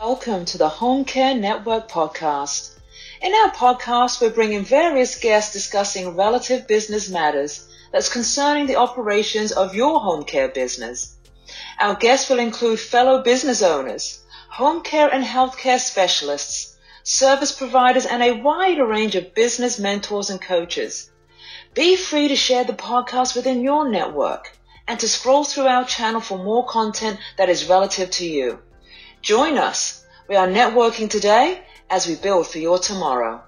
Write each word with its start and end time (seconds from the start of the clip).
Welcome 0.00 0.46
to 0.46 0.56
the 0.56 0.70
Home 0.70 1.04
Care 1.04 1.34
Network 1.34 1.90
podcast. 1.90 2.70
In 3.20 3.34
our 3.34 3.50
podcast, 3.50 4.22
we're 4.22 4.30
bringing 4.30 4.64
various 4.64 5.18
guests 5.18 5.52
discussing 5.52 6.16
relative 6.16 6.66
business 6.66 7.10
matters 7.10 7.68
that's 7.92 8.08
concerning 8.08 8.66
the 8.66 8.76
operations 8.76 9.52
of 9.52 9.74
your 9.74 10.00
home 10.00 10.24
care 10.24 10.48
business. 10.48 11.16
Our 11.78 11.96
guests 11.96 12.30
will 12.30 12.38
include 12.38 12.80
fellow 12.80 13.22
business 13.22 13.60
owners, 13.60 14.20
home 14.48 14.82
care 14.82 15.12
and 15.12 15.22
healthcare 15.22 15.78
specialists, 15.78 16.78
service 17.02 17.52
providers, 17.52 18.06
and 18.06 18.22
a 18.22 18.40
wider 18.40 18.86
range 18.86 19.16
of 19.16 19.34
business 19.34 19.78
mentors 19.78 20.30
and 20.30 20.40
coaches. 20.40 21.10
Be 21.74 21.94
free 21.94 22.28
to 22.28 22.36
share 22.36 22.64
the 22.64 22.72
podcast 22.72 23.36
within 23.36 23.60
your 23.62 23.86
network 23.86 24.56
and 24.88 24.98
to 24.98 25.06
scroll 25.06 25.44
through 25.44 25.66
our 25.66 25.84
channel 25.84 26.22
for 26.22 26.38
more 26.38 26.66
content 26.66 27.18
that 27.36 27.50
is 27.50 27.68
relative 27.68 28.10
to 28.12 28.26
you. 28.26 28.60
Join 29.22 29.58
us. 29.58 30.06
We 30.28 30.36
are 30.36 30.48
networking 30.48 31.10
today 31.10 31.62
as 31.90 32.06
we 32.06 32.14
build 32.16 32.46
for 32.46 32.58
your 32.58 32.78
tomorrow. 32.78 33.42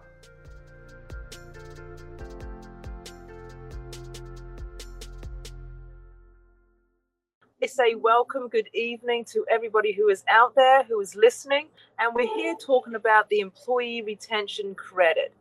It's 7.58 7.78
a 7.78 7.94
welcome, 7.94 8.48
good 8.48 8.68
evening 8.74 9.24
to 9.32 9.46
everybody 9.50 9.92
who 9.92 10.10
is 10.10 10.24
out 10.28 10.54
there, 10.54 10.82
who 10.82 11.00
is 11.00 11.16
listening. 11.16 11.68
And 11.98 12.14
we're 12.14 12.27
here 12.27 12.54
talking 12.60 12.94
about 12.94 13.30
the 13.30 13.41
Employee 13.41 14.02
Retention 14.02 14.74
Credit, 14.74 15.32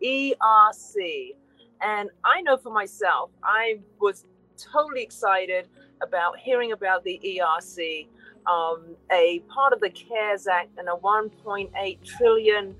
ERC. 0.00 1.34
And 1.82 2.10
I 2.24 2.42
know 2.42 2.56
for 2.58 2.70
myself, 2.70 3.30
I 3.42 3.80
was 3.98 4.24
totally 4.56 5.02
excited 5.02 5.66
about 6.00 6.38
hearing 6.38 6.70
about 6.70 7.02
the 7.02 7.20
ERC, 7.24 8.06
um, 8.50 8.96
a 9.12 9.40
part 9.48 9.72
of 9.72 9.80
the 9.80 9.90
CARES 9.90 10.46
Act 10.46 10.78
and 10.78 10.88
a 10.88 10.92
$1.8 10.92 12.04
trillion 12.04 12.74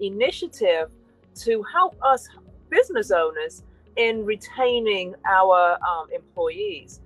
initiative 0.00 0.90
to 1.34 1.62
help 1.62 1.96
us 2.02 2.28
business 2.70 3.10
owners 3.10 3.64
in 3.96 4.24
retaining 4.24 5.14
our 5.28 5.78
um, 5.82 6.06
employees. 6.14 7.00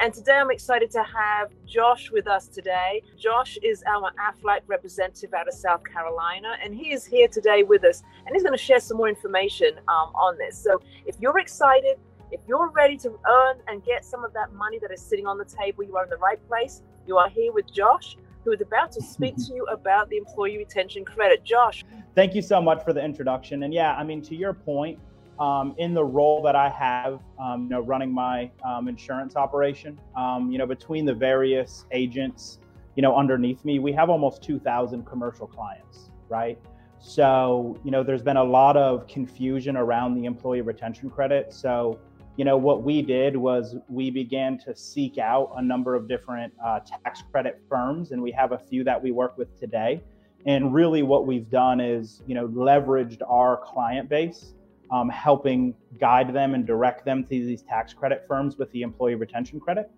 And 0.00 0.14
today 0.14 0.34
I'm 0.34 0.50
excited 0.52 0.92
to 0.92 1.02
have 1.02 1.50
Josh 1.66 2.12
with 2.12 2.28
us 2.28 2.46
today. 2.46 3.02
Josh 3.18 3.58
is 3.62 3.82
our 3.84 4.12
AFLAC 4.12 4.60
representative 4.68 5.34
out 5.34 5.48
of 5.48 5.54
South 5.54 5.82
Carolina, 5.82 6.56
and 6.62 6.72
he 6.72 6.92
is 6.92 7.04
here 7.04 7.26
today 7.26 7.64
with 7.64 7.84
us, 7.84 8.04
and 8.24 8.34
he's 8.34 8.44
going 8.44 8.56
to 8.56 8.62
share 8.62 8.78
some 8.78 8.96
more 8.96 9.08
information 9.08 9.72
um, 9.88 10.14
on 10.14 10.38
this. 10.38 10.56
So 10.56 10.80
if 11.04 11.16
you're 11.18 11.38
excited, 11.40 11.96
if 12.30 12.40
you're 12.46 12.70
ready 12.70 12.96
to 12.98 13.10
earn 13.28 13.58
and 13.68 13.84
get 13.84 14.04
some 14.04 14.24
of 14.24 14.32
that 14.34 14.52
money 14.52 14.78
that 14.80 14.90
is 14.90 15.00
sitting 15.00 15.26
on 15.26 15.38
the 15.38 15.44
table, 15.44 15.84
you 15.84 15.96
are 15.96 16.04
in 16.04 16.10
the 16.10 16.16
right 16.16 16.38
place. 16.48 16.82
You 17.06 17.16
are 17.16 17.28
here 17.28 17.52
with 17.52 17.72
Josh, 17.72 18.16
who 18.44 18.52
is 18.52 18.60
about 18.60 18.92
to 18.92 19.02
speak 19.02 19.36
to 19.36 19.54
you 19.54 19.64
about 19.66 20.08
the 20.10 20.16
employee 20.16 20.58
retention 20.58 21.04
credit. 21.04 21.44
Josh. 21.44 21.84
Thank 22.14 22.34
you 22.34 22.42
so 22.42 22.60
much 22.60 22.84
for 22.84 22.92
the 22.92 23.02
introduction. 23.02 23.62
And 23.62 23.72
yeah, 23.72 23.94
I 23.94 24.04
mean, 24.04 24.22
to 24.22 24.36
your 24.36 24.52
point, 24.52 24.98
um, 25.40 25.74
in 25.78 25.94
the 25.94 26.04
role 26.04 26.42
that 26.42 26.56
I 26.56 26.68
have, 26.68 27.20
um, 27.38 27.64
you 27.64 27.68
know, 27.68 27.80
running 27.80 28.12
my 28.12 28.50
um, 28.64 28.88
insurance 28.88 29.36
operation, 29.36 29.98
um, 30.16 30.50
you 30.50 30.58
know, 30.58 30.66
between 30.66 31.04
the 31.04 31.14
various 31.14 31.86
agents, 31.92 32.58
you 32.96 33.02
know, 33.02 33.16
underneath 33.16 33.64
me, 33.64 33.78
we 33.78 33.92
have 33.92 34.10
almost 34.10 34.42
2,000 34.42 35.06
commercial 35.06 35.46
clients, 35.46 36.10
right? 36.28 36.58
So, 36.98 37.78
you 37.84 37.92
know, 37.92 38.02
there's 38.02 38.22
been 38.22 38.36
a 38.36 38.44
lot 38.44 38.76
of 38.76 39.06
confusion 39.06 39.76
around 39.76 40.16
the 40.16 40.24
employee 40.24 40.62
retention 40.62 41.08
credit. 41.08 41.52
So, 41.52 42.00
you 42.38 42.44
know, 42.44 42.56
what 42.56 42.84
we 42.84 43.02
did 43.02 43.36
was 43.36 43.74
we 43.88 44.10
began 44.10 44.58
to 44.58 44.74
seek 44.74 45.18
out 45.18 45.52
a 45.56 45.62
number 45.62 45.96
of 45.96 46.08
different 46.08 46.52
uh, 46.64 46.78
tax 46.80 47.22
credit 47.32 47.60
firms, 47.68 48.12
and 48.12 48.22
we 48.22 48.30
have 48.30 48.52
a 48.52 48.58
few 48.58 48.84
that 48.84 49.02
we 49.02 49.10
work 49.10 49.36
with 49.36 49.58
today. 49.58 50.00
And 50.46 50.72
really, 50.72 51.02
what 51.02 51.26
we've 51.26 51.50
done 51.50 51.80
is, 51.80 52.22
you 52.28 52.36
know, 52.36 52.46
leveraged 52.46 53.22
our 53.28 53.56
client 53.56 54.08
base 54.08 54.54
um, 54.90 55.08
helping 55.08 55.74
guide 55.98 56.32
them 56.32 56.54
and 56.54 56.64
direct 56.66 57.04
them 57.04 57.24
to 57.24 57.28
these 57.28 57.62
tax 57.62 57.92
credit 57.92 58.24
firms 58.28 58.56
with 58.56 58.70
the 58.70 58.82
employee 58.82 59.16
retention 59.16 59.58
credit. 59.60 59.90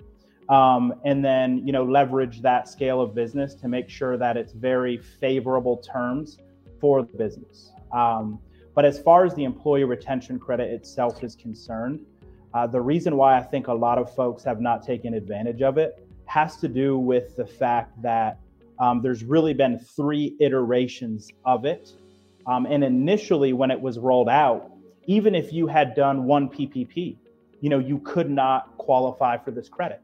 Um, 0.48 0.94
and 1.04 1.24
then, 1.24 1.64
you 1.66 1.72
know, 1.72 1.84
leverage 1.84 2.40
that 2.40 2.68
scale 2.68 3.00
of 3.00 3.14
business 3.14 3.54
to 3.56 3.68
make 3.68 3.88
sure 3.88 4.16
that 4.16 4.38
it's 4.38 4.52
very 4.52 4.96
favorable 4.96 5.76
terms 5.76 6.38
for 6.80 7.02
the 7.02 7.16
business. 7.16 7.70
Um, 7.92 8.40
but 8.74 8.84
as 8.84 8.98
far 8.98 9.24
as 9.24 9.34
the 9.34 9.44
employee 9.44 9.84
retention 9.84 10.38
credit 10.38 10.70
itself 10.70 11.22
is 11.22 11.36
concerned, 11.36 12.00
uh, 12.54 12.66
the 12.66 12.80
reason 12.80 13.16
why 13.16 13.36
I 13.36 13.42
think 13.42 13.68
a 13.68 13.74
lot 13.74 13.98
of 13.98 14.14
folks 14.14 14.42
have 14.44 14.60
not 14.60 14.82
taken 14.84 15.14
advantage 15.14 15.62
of 15.62 15.78
it 15.78 16.06
has 16.26 16.56
to 16.56 16.68
do 16.68 16.98
with 16.98 17.36
the 17.36 17.46
fact 17.46 18.00
that 18.02 18.38
um, 18.78 19.02
there's 19.02 19.24
really 19.24 19.52
been 19.52 19.78
three 19.78 20.36
iterations 20.40 21.30
of 21.44 21.64
it. 21.64 21.92
Um, 22.46 22.66
and 22.66 22.82
initially, 22.82 23.52
when 23.52 23.70
it 23.70 23.80
was 23.80 23.98
rolled 23.98 24.28
out, 24.28 24.70
even 25.06 25.34
if 25.34 25.52
you 25.52 25.66
had 25.66 25.94
done 25.94 26.24
one 26.24 26.48
PPP, 26.48 27.16
you 27.60 27.68
know, 27.68 27.78
you 27.78 27.98
could 27.98 28.30
not 28.30 28.76
qualify 28.78 29.36
for 29.36 29.50
this 29.50 29.68
credit. 29.68 30.00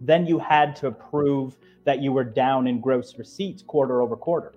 Then 0.00 0.26
you 0.26 0.38
had 0.38 0.74
to 0.76 0.90
prove 0.90 1.56
that 1.84 2.00
you 2.00 2.12
were 2.12 2.24
down 2.24 2.66
in 2.66 2.80
gross 2.80 3.16
receipts 3.18 3.62
quarter 3.62 4.00
over 4.00 4.16
quarter. 4.16 4.52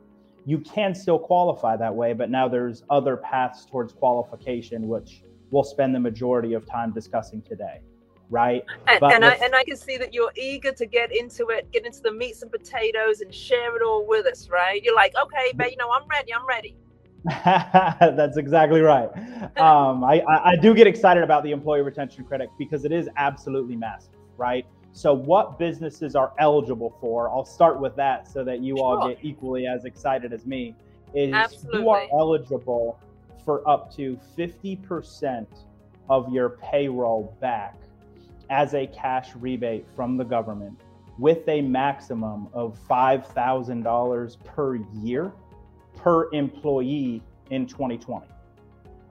You 0.45 0.59
can 0.59 0.95
still 0.95 1.19
qualify 1.19 1.75
that 1.77 1.93
way, 1.93 2.13
but 2.13 2.29
now 2.29 2.47
there's 2.47 2.83
other 2.89 3.17
paths 3.17 3.65
towards 3.65 3.93
qualification, 3.93 4.87
which 4.87 5.23
we'll 5.51 5.63
spend 5.63 5.93
the 5.93 5.99
majority 5.99 6.53
of 6.53 6.65
time 6.65 6.91
discussing 6.91 7.41
today 7.41 7.81
right? 8.29 8.63
And, 8.87 9.03
and 9.03 9.25
I 9.25 9.33
and 9.35 9.55
I 9.55 9.63
can 9.63 9.77
see 9.77 9.97
that 9.97 10.13
you're 10.13 10.31
eager 10.35 10.71
to 10.71 10.85
get 10.85 11.15
into 11.15 11.49
it, 11.49 11.71
get 11.71 11.85
into 11.85 12.01
the 12.01 12.11
meats 12.11 12.41
and 12.41 12.51
potatoes, 12.51 13.21
and 13.21 13.33
share 13.33 13.75
it 13.75 13.81
all 13.83 14.05
with 14.07 14.25
us, 14.25 14.49
right? 14.49 14.81
You're 14.83 14.95
like, 14.95 15.13
okay, 15.25 15.53
but 15.55 15.71
you 15.71 15.77
know, 15.77 15.91
I'm 15.91 16.07
ready. 16.07 16.33
I'm 16.33 16.47
ready. 16.47 16.75
That's 17.25 18.37
exactly 18.37 18.81
right. 18.81 19.09
Um, 19.57 20.03
I, 20.03 20.21
I 20.27 20.55
do 20.57 20.73
get 20.73 20.85
excited 20.85 21.23
about 21.23 21.43
the 21.43 21.51
employee 21.51 21.81
retention 21.81 22.25
credit 22.25 22.49
because 22.57 22.83
it 22.83 22.91
is 22.91 23.07
absolutely 23.15 23.75
massive, 23.75 24.15
right? 24.37 24.65
So, 24.91 25.13
what 25.13 25.57
businesses 25.57 26.15
are 26.15 26.33
eligible 26.39 26.97
for? 26.99 27.29
I'll 27.29 27.45
start 27.45 27.79
with 27.79 27.95
that 27.95 28.27
so 28.27 28.43
that 28.43 28.61
you 28.61 28.77
sure. 28.77 28.85
all 28.85 29.07
get 29.07 29.19
equally 29.23 29.65
as 29.65 29.85
excited 29.85 30.33
as 30.33 30.45
me. 30.45 30.75
Is 31.13 31.33
absolutely. 31.33 31.81
you 31.81 31.89
are 31.89 32.07
eligible 32.11 32.99
for 33.45 33.67
up 33.69 33.93
to 33.95 34.19
50% 34.37 35.45
of 36.09 36.31
your 36.31 36.49
payroll 36.49 37.35
back 37.39 37.75
as 38.49 38.73
a 38.73 38.87
cash 38.87 39.35
rebate 39.35 39.85
from 39.95 40.17
the 40.17 40.23
government 40.23 40.79
with 41.17 41.47
a 41.47 41.61
maximum 41.61 42.49
of 42.53 42.77
$5,000 42.89 44.43
per 44.43 44.75
year 44.75 45.31
per 45.95 46.29
employee 46.33 47.23
in 47.49 47.65
2020. 47.65 48.25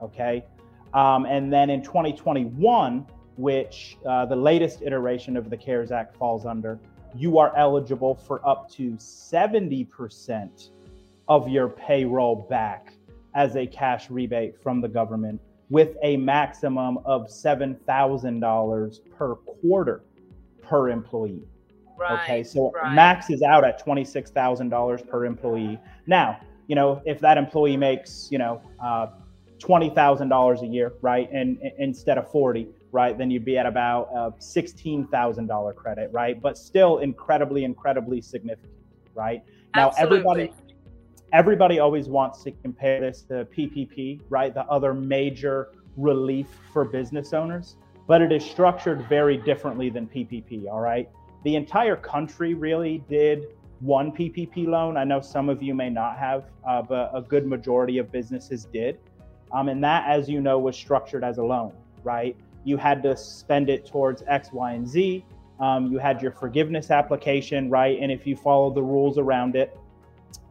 Okay. 0.01 0.45
Um, 0.93 1.25
and 1.25 1.51
then 1.51 1.69
in 1.69 1.81
2021, 1.81 3.05
which 3.37 3.97
uh, 4.07 4.25
the 4.25 4.35
latest 4.35 4.81
iteration 4.81 5.35
of 5.35 5.49
the 5.49 5.57
CARES 5.57 5.91
Act 5.91 6.15
falls 6.15 6.45
under, 6.45 6.79
you 7.15 7.37
are 7.37 7.55
eligible 7.57 8.15
for 8.15 8.47
up 8.47 8.69
to 8.71 8.91
70% 8.91 10.69
of 11.27 11.49
your 11.49 11.69
payroll 11.69 12.35
back 12.35 12.93
as 13.35 13.55
a 13.55 13.67
cash 13.67 14.09
rebate 14.09 14.61
from 14.61 14.81
the 14.81 14.87
government 14.87 15.39
with 15.69 15.97
a 16.01 16.17
maximum 16.17 16.97
of 17.05 17.27
$7,000 17.27 18.99
per 19.11 19.35
quarter 19.35 20.03
per 20.61 20.89
employee. 20.89 21.43
Right, 21.97 22.23
okay, 22.23 22.43
so 22.43 22.71
right. 22.71 22.93
max 22.93 23.29
is 23.29 23.41
out 23.41 23.63
at 23.63 23.85
$26,000 23.85 25.07
per 25.07 25.25
employee. 25.25 25.79
Now, 26.07 26.39
you 26.67 26.75
know, 26.75 27.01
if 27.05 27.19
that 27.21 27.37
employee 27.37 27.77
makes, 27.77 28.27
you 28.31 28.37
know, 28.37 28.61
uh, 28.83 29.07
$20,000 29.59 30.61
a 30.61 30.67
year, 30.67 30.93
right? 31.01 31.29
And, 31.31 31.57
and, 31.59 31.71
instead 31.77 32.17
of 32.17 32.29
40, 32.31 32.67
right? 32.91 33.17
Then 33.17 33.31
you'd 33.31 33.45
be 33.45 33.57
at 33.57 33.65
about 33.65 34.09
a 34.13 34.31
$16,000 34.39 35.75
credit, 35.75 36.09
right? 36.11 36.41
But 36.41 36.57
still 36.57 36.99
incredibly, 36.99 37.63
incredibly 37.63 38.21
significant, 38.21 38.73
right? 39.13 39.41
Now, 39.75 39.89
Absolutely. 39.89 40.17
everybody, 40.17 40.53
everybody 41.35 41.79
always 41.79 42.07
wants 42.07 42.43
to 42.43 42.51
compare 42.63 43.01
this 43.01 43.23
to 43.23 43.43
PPP, 43.53 44.21
right? 44.29 44.53
The 44.53 44.63
other 44.67 44.93
major 44.93 45.73
relief 45.97 46.47
for 46.71 46.85
business 46.85 47.33
owners, 47.33 47.75
but 48.07 48.21
it 48.21 48.31
is 48.31 48.43
structured 48.45 49.05
very 49.09 49.35
differently 49.35 49.89
than 49.89 50.07
PPP, 50.07 50.69
all 50.71 50.79
right? 50.79 51.09
The 51.43 51.57
entire 51.57 51.97
country 51.97 52.53
really 52.53 53.03
did 53.09 53.47
one 53.81 54.13
PPP 54.13 54.65
loan. 54.65 54.95
I 54.95 55.03
know 55.03 55.19
some 55.19 55.49
of 55.49 55.61
you 55.61 55.75
may 55.75 55.89
not 55.89 56.17
have, 56.17 56.45
uh, 56.65 56.81
but 56.81 57.11
a 57.13 57.21
good 57.21 57.45
majority 57.45 57.97
of 57.97 58.13
businesses 58.13 58.63
did. 58.71 58.97
Um, 59.51 59.67
and 59.67 59.83
that, 59.83 60.05
as 60.07 60.29
you 60.29 60.39
know, 60.39 60.57
was 60.57 60.77
structured 60.77 61.25
as 61.25 61.37
a 61.37 61.43
loan, 61.43 61.73
right? 62.05 62.37
You 62.63 62.77
had 62.77 63.03
to 63.03 63.17
spend 63.17 63.69
it 63.69 63.85
towards 63.85 64.23
X, 64.27 64.53
Y, 64.53 64.71
and 64.71 64.87
Z. 64.87 65.25
Um, 65.59 65.91
you 65.91 65.97
had 65.97 66.21
your 66.21 66.31
forgiveness 66.31 66.91
application, 66.91 67.69
right? 67.69 67.99
And 68.01 68.09
if 68.09 68.25
you 68.25 68.37
follow 68.37 68.73
the 68.73 68.81
rules 68.81 69.17
around 69.17 69.57
it 69.57 69.77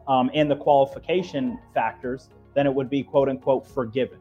um, 0.07 0.29
and 0.33 0.49
the 0.49 0.55
qualification 0.55 1.59
factors, 1.73 2.29
then 2.53 2.65
it 2.65 2.73
would 2.73 2.89
be 2.89 3.03
quote 3.03 3.29
unquote 3.29 3.67
forgiven. 3.67 4.19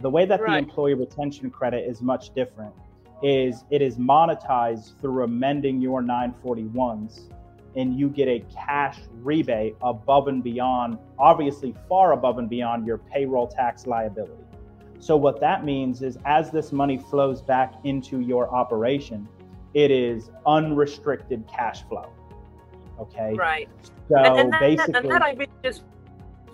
The 0.00 0.10
way 0.10 0.26
that 0.26 0.40
right. 0.40 0.52
the 0.52 0.58
employee 0.58 0.94
retention 0.94 1.50
credit 1.50 1.88
is 1.88 2.02
much 2.02 2.34
different 2.34 2.74
is 3.22 3.64
it 3.70 3.80
is 3.80 3.96
monetized 3.96 5.00
through 5.00 5.24
amending 5.24 5.80
your 5.80 6.02
941s 6.02 7.30
and 7.76 7.98
you 7.98 8.08
get 8.08 8.28
a 8.28 8.44
cash 8.54 8.98
rebate 9.22 9.76
above 9.82 10.28
and 10.28 10.42
beyond, 10.44 10.98
obviously 11.18 11.74
far 11.88 12.12
above 12.12 12.38
and 12.38 12.48
beyond 12.48 12.86
your 12.86 12.98
payroll 12.98 13.48
tax 13.48 13.86
liability. 13.86 14.44
So, 15.00 15.16
what 15.16 15.40
that 15.40 15.64
means 15.64 16.02
is 16.02 16.18
as 16.24 16.50
this 16.50 16.72
money 16.72 16.98
flows 16.98 17.42
back 17.42 17.74
into 17.84 18.20
your 18.20 18.48
operation, 18.54 19.28
it 19.74 19.90
is 19.90 20.30
unrestricted 20.46 21.44
cash 21.48 21.82
flow. 21.88 22.10
Okay. 23.00 23.34
Right. 23.34 23.68
So 24.08 24.16
and, 24.16 24.38
and 24.38 24.52
that, 24.52 24.60
basically, 24.60 24.94
and 24.94 25.10
that 25.10 25.22
I 25.22 25.32
really 25.32 25.50
just 25.62 25.84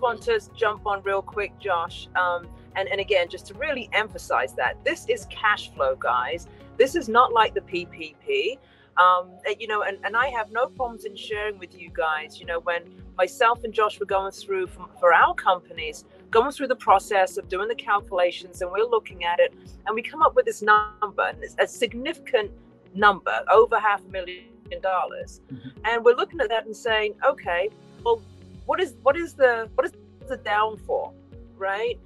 want 0.00 0.22
to 0.22 0.40
jump 0.56 0.86
on 0.86 1.02
real 1.02 1.22
quick, 1.22 1.58
Josh. 1.58 2.08
Um, 2.16 2.48
and, 2.76 2.88
and 2.88 3.00
again, 3.00 3.28
just 3.28 3.46
to 3.46 3.54
really 3.54 3.88
emphasize 3.92 4.54
that 4.54 4.82
this 4.84 5.06
is 5.08 5.26
cash 5.30 5.72
flow, 5.72 5.96
guys. 5.96 6.46
This 6.76 6.94
is 6.94 7.08
not 7.08 7.32
like 7.32 7.54
the 7.54 7.60
PPP. 7.60 8.58
Um, 8.96 9.30
you 9.58 9.66
know, 9.66 9.82
and, 9.82 9.98
and 10.04 10.16
I 10.16 10.28
have 10.28 10.50
no 10.50 10.66
problems 10.66 11.04
in 11.04 11.16
sharing 11.16 11.58
with 11.58 11.74
you 11.78 11.90
guys, 11.92 12.38
you 12.38 12.44
know, 12.44 12.60
when 12.60 12.82
myself 13.16 13.64
and 13.64 13.72
Josh 13.72 13.98
were 13.98 14.06
going 14.06 14.32
through 14.32 14.66
from, 14.66 14.90
for 14.98 15.14
our 15.14 15.34
companies, 15.34 16.04
going 16.30 16.50
through 16.50 16.68
the 16.68 16.76
process 16.76 17.38
of 17.38 17.48
doing 17.48 17.68
the 17.68 17.74
calculations 17.74 18.60
and 18.60 18.70
we're 18.70 18.84
looking 18.84 19.24
at 19.24 19.40
it 19.40 19.54
and 19.86 19.94
we 19.94 20.02
come 20.02 20.22
up 20.22 20.34
with 20.34 20.44
this 20.44 20.60
number 20.60 21.22
and 21.22 21.42
it's 21.42 21.56
a 21.58 21.66
significant 21.66 22.50
number, 22.94 23.42
over 23.50 23.78
half 23.78 24.04
a 24.04 24.08
million 24.08 24.44
dollars. 24.80 25.40
Mm-hmm. 25.52 25.68
And 25.84 26.04
we're 26.04 26.14
looking 26.14 26.40
at 26.40 26.48
that 26.50 26.66
and 26.66 26.76
saying, 26.76 27.14
okay, 27.26 27.70
well, 28.04 28.22
what 28.66 28.80
is 28.80 28.94
what 29.02 29.16
is 29.16 29.34
the 29.34 29.68
what 29.74 29.86
is 29.86 29.92
the 30.28 30.36
downfall, 30.36 31.14
right? 31.56 31.98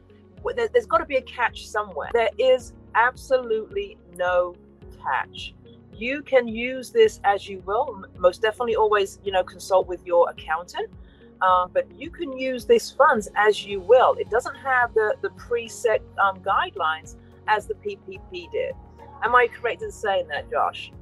There, 0.57 0.69
there's 0.69 0.87
got 0.87 0.99
to 0.99 1.07
be 1.07 1.17
a 1.17 1.23
catch 1.23 1.67
somewhere. 1.67 2.11
There 2.13 2.31
is 2.39 2.73
absolutely 2.95 3.99
no 4.17 4.55
catch 5.03 5.55
you 5.97 6.23
can 6.23 6.49
use 6.49 6.91
this 6.91 7.21
as 7.25 7.49
you 7.49 7.63
will. 7.67 8.05
Most 8.19 8.43
definitely, 8.43 8.77
always 8.77 9.19
you 9.25 9.33
know 9.33 9.45
consult 9.45 9.87
with 9.87 10.05
your 10.07 10.31
accountant. 10.31 10.91
Uh, 11.41 11.67
but 11.67 11.87
you 11.99 12.11
can 12.11 12.33
use 12.39 12.65
these 12.65 12.91
funds 12.91 13.29
as 13.37 13.67
you 13.67 13.81
will. 13.81 14.15
It 14.15 14.31
doesn't 14.31 14.57
have 14.57 14.95
the 14.95 15.15
the 15.21 15.31
preset 15.31 16.01
um, 16.19 16.41
guidelines 16.41 17.17
as 17.49 17.67
the 17.67 17.75
PPP 17.75 18.51
did. 18.51 18.75
Am 19.23 19.35
I 19.35 19.49
correct 19.49 19.83
in 19.83 19.91
saying 19.91 20.29
that, 20.29 20.51
Josh? 20.51 20.93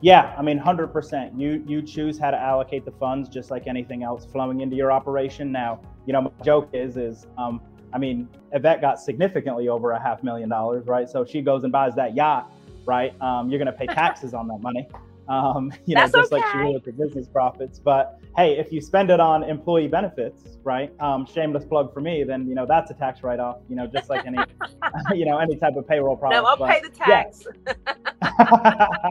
Yeah, 0.00 0.34
I 0.38 0.42
mean, 0.42 0.58
hundred 0.58 0.88
percent. 0.88 1.38
You 1.38 1.62
you 1.66 1.82
choose 1.82 2.18
how 2.18 2.30
to 2.30 2.38
allocate 2.38 2.84
the 2.84 2.92
funds, 2.92 3.28
just 3.28 3.50
like 3.50 3.66
anything 3.66 4.02
else 4.02 4.26
flowing 4.26 4.60
into 4.60 4.76
your 4.76 4.92
operation. 4.92 5.50
Now, 5.50 5.80
you 6.06 6.12
know, 6.12 6.22
my 6.22 6.30
joke 6.44 6.70
is 6.72 6.96
is 6.96 7.26
um, 7.36 7.60
I 7.92 7.98
mean, 7.98 8.28
Yvette 8.52 8.80
got 8.80 9.00
significantly 9.00 9.68
over 9.68 9.92
a 9.92 10.00
half 10.00 10.22
million 10.22 10.48
dollars, 10.48 10.86
right? 10.86 11.08
So 11.08 11.24
she 11.24 11.40
goes 11.42 11.64
and 11.64 11.72
buys 11.72 11.94
that 11.96 12.14
yacht 12.14 12.52
right? 12.88 13.14
Um, 13.20 13.50
you're 13.50 13.62
going 13.62 13.72
to 13.72 13.78
pay 13.78 13.86
taxes 13.94 14.34
on 14.34 14.48
that 14.48 14.60
money. 14.60 14.88
Um, 15.28 15.70
you 15.86 15.94
know, 15.94 16.00
That's 16.00 16.12
just 16.12 16.32
okay. 16.32 16.42
like 16.42 16.52
she 16.52 16.58
would 16.58 16.74
with 16.74 16.84
the 16.84 16.92
business 16.92 17.28
profits. 17.28 17.78
But 17.78 18.18
hey, 18.36 18.58
if 18.58 18.72
you 18.72 18.80
spend 18.80 19.10
it 19.10 19.20
on 19.20 19.44
employee 19.44 19.88
benefits, 19.88 20.56
right? 20.64 20.90
Um, 20.98 21.26
shameless 21.26 21.66
plug 21.66 21.92
for 21.92 22.00
me, 22.00 22.24
then 22.24 22.48
you 22.48 22.54
know 22.54 22.66
that's 22.66 22.90
a 22.90 22.94
tax 22.94 23.22
write-off. 23.22 23.58
You 23.68 23.76
know, 23.76 23.86
just 23.86 24.08
like 24.08 24.26
any, 24.26 24.38
you 25.14 25.26
know, 25.26 25.38
any 25.38 25.54
type 25.56 25.76
of 25.76 25.86
payroll 25.86 26.16
product. 26.16 26.42
No, 26.42 26.48
I'll 26.48 26.56
but, 26.56 26.70
pay 26.70 26.80
the 26.80 26.88
tax. 26.88 27.46
Yeah. 27.66 29.10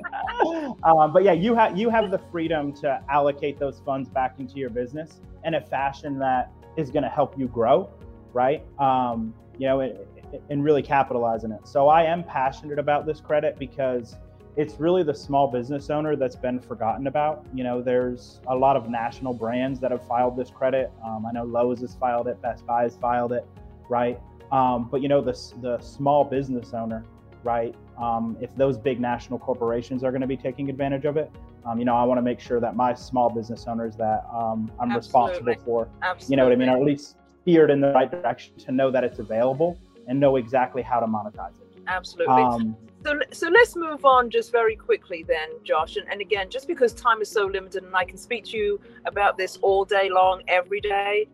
Um, 0.83 1.13
but 1.13 1.23
yeah, 1.23 1.33
you 1.33 1.55
have 1.55 1.77
you 1.77 1.89
have 1.89 2.11
the 2.11 2.19
freedom 2.31 2.73
to 2.73 3.01
allocate 3.09 3.59
those 3.59 3.81
funds 3.85 4.09
back 4.09 4.35
into 4.39 4.57
your 4.57 4.69
business 4.69 5.19
in 5.43 5.55
a 5.55 5.61
fashion 5.61 6.19
that 6.19 6.51
is 6.75 6.91
going 6.91 7.03
to 7.03 7.09
help 7.09 7.37
you 7.37 7.47
grow, 7.47 7.89
right? 8.33 8.63
Um, 8.79 9.33
you 9.57 9.67
know, 9.67 9.79
it, 9.79 10.07
and 10.49 10.63
really 10.63 10.81
capitalizing 10.81 11.51
it. 11.51 11.67
So 11.67 11.87
I 11.87 12.03
am 12.03 12.23
passionate 12.23 12.79
about 12.79 13.05
this 13.05 13.19
credit 13.19 13.57
because 13.57 14.15
it's 14.57 14.79
really 14.79 15.03
the 15.03 15.13
small 15.13 15.47
business 15.47 15.89
owner 15.89 16.15
that's 16.15 16.35
been 16.35 16.59
forgotten 16.59 17.07
about. 17.07 17.45
You 17.53 17.63
know, 17.63 17.81
there's 17.81 18.41
a 18.47 18.55
lot 18.55 18.75
of 18.75 18.89
national 18.89 19.33
brands 19.33 19.79
that 19.79 19.91
have 19.91 20.05
filed 20.07 20.35
this 20.35 20.49
credit. 20.49 20.91
Um, 21.05 21.25
I 21.25 21.31
know 21.31 21.43
Lowe's 21.43 21.81
has 21.81 21.95
filed 21.95 22.27
it, 22.27 22.41
Best 22.41 22.65
Buy 22.65 22.83
has 22.83 22.97
filed 22.97 23.33
it, 23.33 23.45
right? 23.87 24.19
Um, 24.51 24.87
but 24.89 25.01
you 25.01 25.09
know, 25.09 25.21
the 25.21 25.37
the 25.61 25.79
small 25.79 26.23
business 26.23 26.73
owner, 26.73 27.05
right? 27.43 27.75
Um, 27.97 28.37
if 28.39 28.55
those 28.55 28.77
big 28.77 28.99
national 28.99 29.39
corporations 29.39 30.03
are 30.03 30.11
going 30.11 30.21
to 30.21 30.27
be 30.27 30.37
taking 30.37 30.69
advantage 30.69 31.05
of 31.05 31.17
it, 31.17 31.31
um, 31.65 31.79
you 31.79 31.85
know, 31.85 31.95
I 31.95 32.03
want 32.03 32.17
to 32.19 32.21
make 32.21 32.39
sure 32.39 32.59
that 32.59 32.75
my 32.75 32.93
small 32.93 33.29
business 33.29 33.65
owners 33.67 33.95
that 33.97 34.25
um, 34.31 34.71
I'm 34.79 34.91
Absolutely. 34.91 34.95
responsible 34.95 35.55
for, 35.65 35.89
Absolutely. 36.01 36.33
you 36.33 36.37
know 36.37 36.43
what 36.43 36.53
I 36.53 36.55
mean, 36.55 36.69
or 36.69 36.77
at 36.77 36.83
least 36.83 37.17
steered 37.41 37.71
in 37.71 37.81
the 37.81 37.91
right 37.91 38.09
direction 38.09 38.55
to 38.57 38.71
know 38.71 38.91
that 38.91 39.03
it's 39.03 39.19
available 39.19 39.79
and 40.07 40.19
know 40.19 40.35
exactly 40.35 40.81
how 40.81 40.99
to 40.99 41.07
monetize 41.07 41.59
it. 41.59 41.67
Absolutely. 41.87 42.43
Um, 42.43 42.77
so, 43.03 43.19
so 43.31 43.47
let's 43.49 43.75
move 43.75 44.05
on 44.05 44.29
just 44.29 44.51
very 44.51 44.75
quickly 44.75 45.23
then, 45.27 45.49
Josh. 45.63 45.95
And, 45.95 46.07
and 46.11 46.19
again, 46.21 46.49
just 46.49 46.67
because 46.67 46.93
time 46.93 47.21
is 47.21 47.29
so 47.29 47.45
limited 47.45 47.83
and 47.83 47.95
I 47.95 48.03
can 48.03 48.17
speak 48.17 48.45
to 48.45 48.57
you 48.57 48.79
about 49.05 49.37
this 49.37 49.57
all 49.61 49.85
day 49.85 50.09
long, 50.09 50.43
every 50.47 50.81
day, 50.81 51.27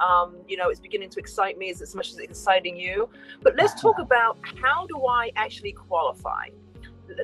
um, 0.00 0.36
you 0.48 0.56
know, 0.56 0.68
it's 0.68 0.80
beginning 0.80 1.10
to 1.10 1.20
excite 1.20 1.58
me 1.58 1.70
as, 1.70 1.94
much 1.94 2.08
as 2.08 2.18
it's 2.18 2.30
exciting 2.30 2.76
you. 2.76 3.08
But 3.42 3.56
let's 3.56 3.80
talk 3.80 3.98
about 4.00 4.38
how 4.62 4.86
do 4.86 5.06
I 5.06 5.30
actually 5.36 5.72
qualify? 5.72 6.46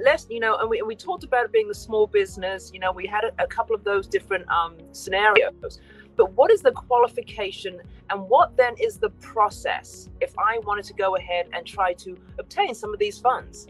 Let's, 0.02 0.26
you 0.28 0.40
know, 0.40 0.56
and 0.56 0.69
we, 0.69 0.82
we 0.82 0.96
talked 0.96 1.25
about 1.25 1.44
it 1.44 1.52
being 1.52 1.70
a 1.70 1.75
small 1.75 2.06
business. 2.06 2.70
You 2.75 2.81
know, 2.81 2.93
we 2.93 3.06
had 3.06 3.25
a, 3.25 3.44
a 3.44 3.46
couple 3.46 3.75
of 3.75 3.84
those 3.84 4.06
different 4.06 4.49
um, 4.50 4.76
scenarios. 4.93 5.81
But 6.17 6.32
what 6.32 6.50
is 6.50 6.62
the 6.62 6.73
qualification 6.73 7.81
and 8.11 8.23
what 8.28 8.56
then 8.56 8.75
is 8.81 8.99
the 8.99 9.11
process 9.11 10.08
if 10.20 10.34
I 10.38 10.58
wanted 10.61 10.84
to 10.87 10.94
go 10.94 11.17
ahead 11.17 11.46
and 11.52 11.67
try 11.67 11.93
to 11.94 12.17
obtain 12.38 12.75
some 12.75 12.93
of 12.93 12.99
these 12.99 13.19
funds? 13.19 13.69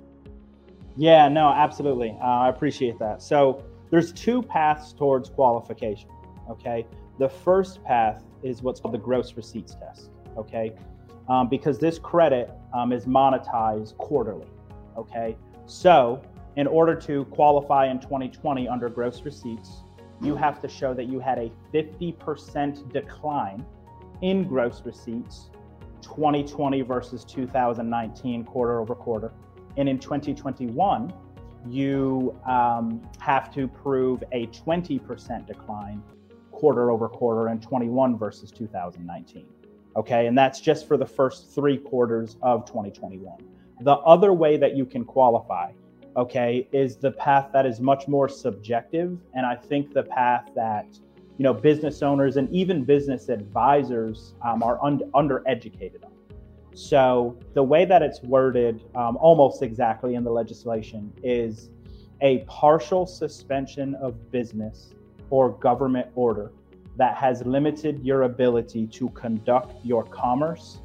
Yeah, 0.97 1.29
no, 1.29 1.49
absolutely. 1.49 2.17
Uh, 2.23 2.25
I 2.25 2.49
appreciate 2.49 2.99
that. 3.01 3.21
So 3.21 3.63
there's 3.91 4.13
two 4.13 4.43
paths 4.43 4.93
towards 4.93 5.29
qualification. 5.29 6.09
Okay. 6.49 6.87
The 7.19 7.29
first 7.29 7.83
path 7.83 8.23
is 8.47 8.63
what's 8.63 8.81
called 8.81 8.95
the 8.95 8.99
gross 8.99 9.37
receipts 9.37 9.75
test. 9.75 10.11
Okay. 10.37 10.73
Um, 11.29 11.49
because 11.49 11.79
this 11.79 11.99
credit 11.99 12.51
um, 12.73 12.93
is 12.93 13.07
monetized 13.07 13.97
quarterly. 13.97 14.47
Okay. 14.97 15.37
So 15.67 16.23
in 16.57 16.67
order 16.67 16.95
to 16.95 17.25
qualify 17.27 17.87
in 17.87 18.01
2020 18.01 18.69
under 18.69 18.89
gross 18.89 19.23
receipts, 19.23 19.83
you 20.23 20.35
have 20.37 20.61
to 20.63 20.69
show 20.69 20.95
that 20.95 21.05
you 21.05 21.21
had 21.21 21.39
a 21.39 21.51
50% 21.75 22.93
decline 22.93 23.65
in 24.23 24.49
gross 24.49 24.83
receipts 24.85 25.51
2020 26.01 26.83
versus 26.83 27.25
2019 27.25 28.45
quarter 28.45 28.81
over 28.81 28.95
quarter. 28.95 29.33
And 29.77 29.89
in 29.89 29.99
2021, 29.99 31.13
you 31.69 32.39
um, 32.49 33.03
have 33.19 33.53
to 33.55 33.67
prove 33.67 34.23
a 34.33 34.47
20% 34.47 35.47
decline 35.47 36.03
quarter 36.57 36.91
over 36.91 37.09
quarter 37.09 37.49
in 37.51 37.61
21 37.61 38.19
versus 38.19 38.51
2019. 38.51 39.47
Okay, 39.97 40.27
and 40.27 40.37
that's 40.37 40.61
just 40.61 40.89
for 40.89 40.97
the 40.97 41.07
first 41.07 41.55
three 41.55 41.79
quarters 41.79 42.37
of 42.43 42.67
2021. 42.67 43.39
The 43.81 43.93
other 43.93 44.33
way 44.33 44.57
that 44.57 44.77
you 44.77 44.85
can 44.85 45.05
qualify 45.05 45.71
okay, 46.17 46.67
is 46.73 46.97
the 46.97 47.11
path 47.11 47.51
that 47.53 47.67
is 47.67 47.81
much 47.81 48.09
more 48.09 48.29
subjective. 48.29 49.19
And 49.35 49.45
I 49.45 49.55
think 49.55 49.93
the 49.93 50.03
path 50.03 50.51
that, 50.55 50.87
you 51.37 51.43
know, 51.43 51.53
business 51.53 52.03
owners 52.03 52.37
and 52.37 52.51
even 52.51 52.85
business 52.85 53.29
advisors 53.29 54.35
um, 54.43 54.63
are 54.63 54.83
un- 54.83 55.03
undereducated 55.15 56.05
on. 56.05 56.13
So 56.75 57.39
the 57.55 57.63
way 57.63 57.85
that 57.85 58.03
it's 58.03 58.23
worded 58.23 58.83
um, 58.95 59.17
almost 59.19 59.63
exactly 59.63 60.15
in 60.15 60.25
the 60.25 60.31
legislation 60.31 61.13
is 61.23 61.71
a 62.23 62.39
partial 62.47 63.07
suspension 63.07 63.95
of 63.97 64.31
business 64.31 64.93
or 65.31 65.51
government 65.51 66.09
order 66.15 66.53
that 66.97 67.17
has 67.17 67.45
limited 67.45 68.03
your 68.05 68.23
ability 68.23 68.87
to 68.87 69.09
conduct 69.11 69.85
your 69.85 70.05
commerce, 70.05 70.79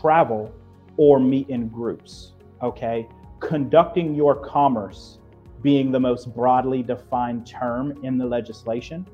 travel, 0.00 0.52
or 0.96 1.18
meet 1.18 1.48
in 1.48 1.68
groups. 1.68 2.32
Okay 2.62 3.08
conducting 3.40 4.14
your 4.14 4.34
commerce 4.34 5.18
being 5.62 5.90
the 5.90 6.00
most 6.00 6.34
broadly 6.34 6.82
defined 6.82 7.46
term 7.46 7.98
in 8.02 8.18
the 8.18 8.26
legislation. 8.26 9.06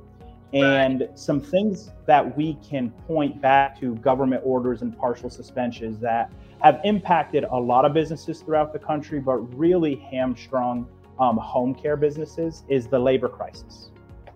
And 0.52 1.08
some 1.14 1.40
things 1.40 1.90
that 2.06 2.36
we 2.36 2.54
can 2.68 2.90
point 2.90 3.40
back 3.40 3.78
to 3.80 3.94
government 3.96 4.42
orders 4.44 4.82
and 4.82 4.96
partial 4.96 5.30
suspensions 5.30 5.98
that 6.00 6.30
have 6.62 6.80
impacted 6.84 7.44
a 7.44 7.56
lot 7.56 7.84
of 7.84 7.94
businesses 7.94 8.40
throughout 8.40 8.72
the 8.72 8.78
country, 8.78 9.18
but 9.18 9.36
really 9.56 9.96
hamstrung 9.96 10.86
um, 11.18 11.38
home 11.38 11.74
care 11.74 11.96
businesses 11.96 12.64
is 12.68 12.86
the 12.86 12.98
labor 12.98 13.28
crisis. 13.28 13.91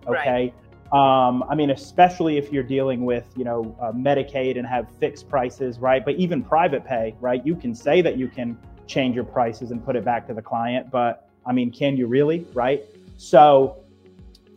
Okay. 0.07 0.53
Right. 0.53 0.53
Um, 0.91 1.43
I 1.49 1.55
mean, 1.55 1.71
especially 1.71 2.37
if 2.37 2.51
you're 2.51 2.63
dealing 2.63 3.03
with, 3.03 3.25
you 3.35 3.43
know, 3.43 3.75
uh, 3.81 3.91
Medicaid 3.91 4.57
and 4.57 4.65
have 4.65 4.89
fixed 4.99 5.27
prices, 5.27 5.79
right? 5.79 6.03
But 6.03 6.15
even 6.15 6.41
private 6.41 6.85
pay, 6.85 7.13
right? 7.19 7.45
You 7.45 7.55
can 7.55 7.75
say 7.75 8.01
that 8.01 8.17
you 8.17 8.29
can 8.29 8.57
change 8.87 9.13
your 9.13 9.25
prices 9.25 9.71
and 9.71 9.83
put 9.83 9.97
it 9.97 10.05
back 10.05 10.25
to 10.27 10.33
the 10.33 10.41
client. 10.41 10.89
But 10.89 11.29
I 11.45 11.51
mean, 11.51 11.71
can 11.71 11.97
you 11.97 12.07
really? 12.07 12.47
Right. 12.53 12.85
So 13.17 13.83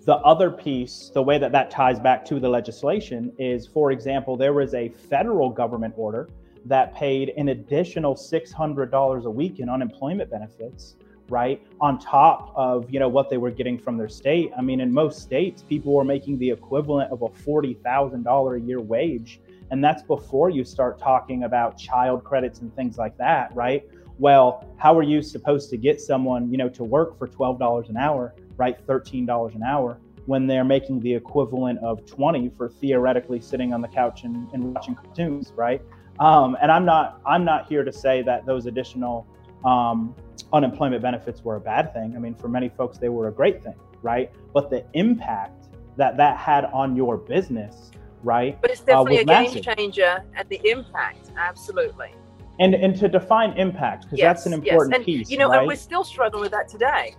the 0.05 0.17
other 0.17 0.51
piece, 0.51 1.11
the 1.13 1.23
way 1.23 1.39
that 1.39 1.51
that 1.53 1.71
ties 1.71 1.99
back 1.99 2.25
to 2.27 2.39
the 2.39 2.49
legislation 2.49 3.33
is, 3.39 3.67
for 3.67 3.91
example, 3.91 4.37
there 4.37 4.53
was 4.53 4.73
a 4.75 4.89
federal 4.89 5.51
government 5.51 5.95
order 5.97 6.29
that 6.65 6.95
paid 6.95 7.31
an 7.37 7.49
additional 7.49 8.15
$600 8.15 9.25
a 9.25 9.31
week 9.31 9.61
in 9.61 9.69
unemployment 9.69 10.31
benefits 10.31 10.95
right? 11.31 11.63
On 11.81 11.99
top 11.99 12.53
of, 12.55 12.91
you 12.91 12.99
know, 12.99 13.09
what 13.09 13.31
they 13.31 13.39
were 13.39 13.51
getting 13.51 13.79
from 13.79 13.97
their 13.97 14.09
state. 14.09 14.53
I 14.57 14.61
mean, 14.61 14.81
in 14.81 14.93
most 14.93 15.23
states, 15.23 15.63
people 15.63 15.93
were 15.93 16.05
making 16.05 16.39
the 16.39 16.51
equivalent 16.51 17.13
of 17.13 17.23
a 17.23 17.29
$40,000 17.29 18.57
a 18.57 18.61
year 18.61 18.81
wage. 18.81 19.41
And 19.71 19.83
that's 19.83 20.03
before 20.03 20.51
you 20.51 20.65
start 20.65 20.99
talking 20.99 21.45
about 21.45 21.79
child 21.79 22.25
credits 22.25 22.61
and 22.61 22.75
things 22.75 22.99
like 22.99 23.17
that, 23.19 23.55
right? 23.55 23.85
Well, 24.19 24.67
how 24.77 24.99
are 24.99 25.03
you 25.03 25.23
supposed 25.23 25.71
to 25.71 25.77
get 25.77 26.01
someone, 26.01 26.51
you 26.51 26.59
know, 26.59 26.69
to 26.71 26.85
work 26.85 27.17
for 27.17 27.29
$12 27.29 27.89
an 27.89 27.97
hour, 27.97 28.35
right? 28.57 28.85
$13 28.87 29.55
an 29.55 29.63
hour 29.63 29.99
when 30.27 30.47
they're 30.47 30.65
making 30.65 31.01
the 31.01 31.15
equivalent 31.15 31.79
of 31.79 32.05
20 32.05 32.51
for 32.51 32.69
theoretically 32.69 33.41
sitting 33.41 33.73
on 33.73 33.81
the 33.81 33.89
couch 33.89 34.25
and, 34.25 34.49
and 34.53 34.75
watching 34.75 34.95
cartoons, 34.95 35.53
right? 35.57 35.81
Um, 36.19 36.57
and 36.61 36.71
I'm 36.71 36.85
not 36.85 37.21
I'm 37.25 37.45
not 37.45 37.67
here 37.67 37.83
to 37.83 37.93
say 37.93 38.23
that 38.23 38.45
those 38.45 38.67
additional 38.67 39.27
um, 39.65 40.15
unemployment 40.53 41.03
benefits 41.03 41.43
were 41.45 41.57
a 41.57 41.61
bad 41.61 41.93
thing. 41.93 42.15
I 42.17 42.19
mean, 42.19 42.35
for 42.35 42.49
many 42.49 42.69
folks, 42.69 42.99
they 42.99 43.09
were 43.09 43.29
a 43.29 43.33
great 43.33 43.63
thing, 43.63 43.75
right? 44.03 44.31
But 44.53 44.71
the 44.71 44.85
impact 44.95 45.69
that 45.97 46.17
that 46.17 46.37
had 46.37 46.65
on 46.67 46.97
your 46.97 47.17
business, 47.17 47.91
right? 48.23 48.61
But 48.61 48.71
it's 48.71 48.81
definitely 48.81 49.19
uh, 49.19 49.23
a 49.23 49.25
game 49.25 49.55
massive. 49.55 49.63
changer 49.63 50.25
and 50.35 50.49
the 50.49 50.61
impact, 50.65 51.31
absolutely. 51.37 52.15
And 52.59 52.75
and 52.75 52.97
to 52.99 53.09
define 53.09 53.53
impact, 53.57 54.05
because 54.05 54.19
yes, 54.19 54.37
that's 54.37 54.47
an 54.47 54.53
important 54.55 54.93
yes. 54.93 54.99
and, 54.99 55.05
piece. 55.07 55.31
You 55.31 55.39
know, 55.39 55.49
right? 55.49 55.59
and 55.59 55.67
we're 55.67 55.77
still 55.77 56.05
struggling 56.05 56.43
with 56.43 56.53
that 56.53 56.69
today. 56.69 57.15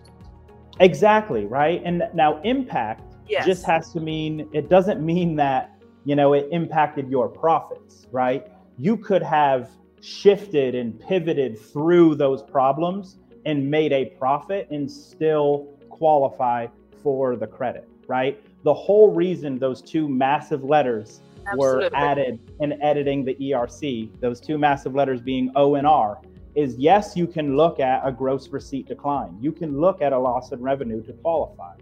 Exactly, 0.79 1.45
right? 1.45 1.81
And 1.83 2.03
now 2.13 2.41
impact 2.41 3.15
yes. 3.27 3.45
just 3.45 3.65
has 3.65 3.91
to 3.93 3.99
mean 3.99 4.47
it 4.53 4.69
doesn't 4.69 5.03
mean 5.03 5.35
that, 5.35 5.81
you 6.05 6.15
know, 6.15 6.33
it 6.33 6.47
impacted 6.51 7.09
your 7.09 7.27
profits, 7.27 8.07
right? 8.11 8.47
You 8.77 8.97
could 8.97 9.21
have 9.21 9.69
shifted 10.01 10.75
and 10.75 10.99
pivoted 10.99 11.57
through 11.59 12.15
those 12.15 12.41
problems 12.41 13.17
and 13.45 13.69
made 13.69 13.91
a 13.91 14.05
profit 14.17 14.67
and 14.71 14.89
still 14.89 15.67
qualify 15.89 16.67
for 17.01 17.35
the 17.35 17.47
credit, 17.47 17.87
right? 18.07 18.41
The 18.63 18.73
whole 18.73 19.13
reason 19.13 19.57
those 19.57 19.81
two 19.81 20.07
massive 20.07 20.63
letters 20.63 21.21
Absolutely. 21.47 21.85
were 21.85 21.89
added 21.93 22.39
in 22.59 22.81
editing 22.81 23.25
the 23.25 23.35
ERC, 23.35 24.19
those 24.19 24.39
two 24.39 24.57
massive 24.57 24.93
letters 24.93 25.21
being 25.21 25.51
O 25.55 25.75
and 25.75 25.87
R, 25.87 26.19
is 26.55 26.75
yes, 26.77 27.15
you 27.15 27.27
can 27.27 27.55
look 27.55 27.79
at 27.79 28.01
a 28.05 28.11
gross 28.11 28.49
receipt 28.49 28.87
decline. 28.87 29.37
You 29.39 29.51
can 29.51 29.79
look 29.79 30.01
at 30.01 30.13
a 30.13 30.19
loss 30.19 30.51
in 30.51 30.61
revenue 30.61 31.01
to 31.03 31.13
qualify. 31.13 31.75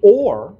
Or 0.00 0.56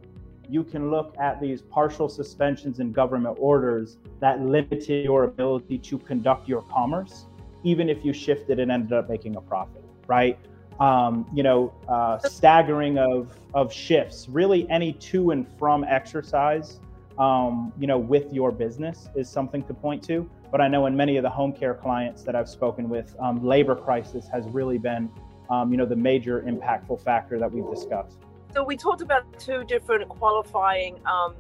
you 0.49 0.65
can 0.65 0.91
look 0.91 1.15
at 1.19 1.41
these 1.41 1.63
partial 1.63 2.09
suspensions 2.09 2.81
in 2.81 2.93
government 2.93 3.37
orders 3.41 3.99
that 4.21 4.41
limited 4.41 5.05
your 5.05 5.25
ability 5.25 5.79
to 5.79 5.99
conduct 5.99 6.49
your 6.49 6.63
commerce, 6.63 7.27
even 7.63 7.89
if 7.89 8.05
you 8.05 8.13
shifted 8.13 8.59
and 8.59 8.71
ended 8.71 8.93
up 8.93 9.09
making 9.09 9.37
a 9.37 9.41
profit, 9.41 9.85
right? 10.07 10.39
Um, 10.81 11.27
you 11.33 11.43
know, 11.43 11.73
uh, 11.89 12.19
staggering 12.19 12.99
of 12.99 13.37
of 13.55 13.73
shifts, 13.73 14.29
really 14.29 14.69
any 14.69 14.93
to 14.95 15.31
and 15.31 15.47
from 15.57 15.85
exercise, 15.85 16.81
um, 17.19 17.73
you 17.79 17.87
know, 17.87 17.99
with 17.99 18.33
your 18.33 18.51
business 18.51 19.09
is 19.15 19.29
something 19.29 19.63
to 19.65 19.75
point 19.75 20.03
to. 20.05 20.29
But 20.51 20.61
I 20.61 20.69
know 20.69 20.87
in 20.87 20.97
many 20.97 21.17
of 21.17 21.23
the 21.23 21.31
home 21.31 21.53
care 21.53 21.75
clients 21.75 22.23
that 22.25 22.35
I've 22.35 22.49
spoken 22.49 22.89
with, 22.89 23.15
um, 23.21 23.45
labor 23.45 23.77
crisis 23.77 24.27
has 24.29 24.47
really 24.49 24.79
been, 24.79 25.11
um, 25.51 25.71
you 25.71 25.77
know, 25.77 25.87
the 25.87 25.97
major 25.97 26.43
impactful 26.43 27.03
factor 27.03 27.39
that 27.39 27.51
we've 27.51 27.69
discussed. 27.71 28.19
So 28.55 28.63
we 28.63 28.77
talked 28.77 29.03
about 29.03 29.25
two 29.41 29.65
different 29.65 30.09
qualifying 30.09 31.01
um, 31.07 31.35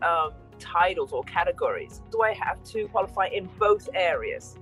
um, 0.00 0.32
titles 0.58 1.12
or 1.12 1.22
categories. 1.24 2.00
Do 2.10 2.22
I 2.22 2.32
have 2.32 2.64
to 2.64 2.88
qualify 2.88 3.26
in 3.26 3.44
both 3.58 3.90
areas? 3.92 4.56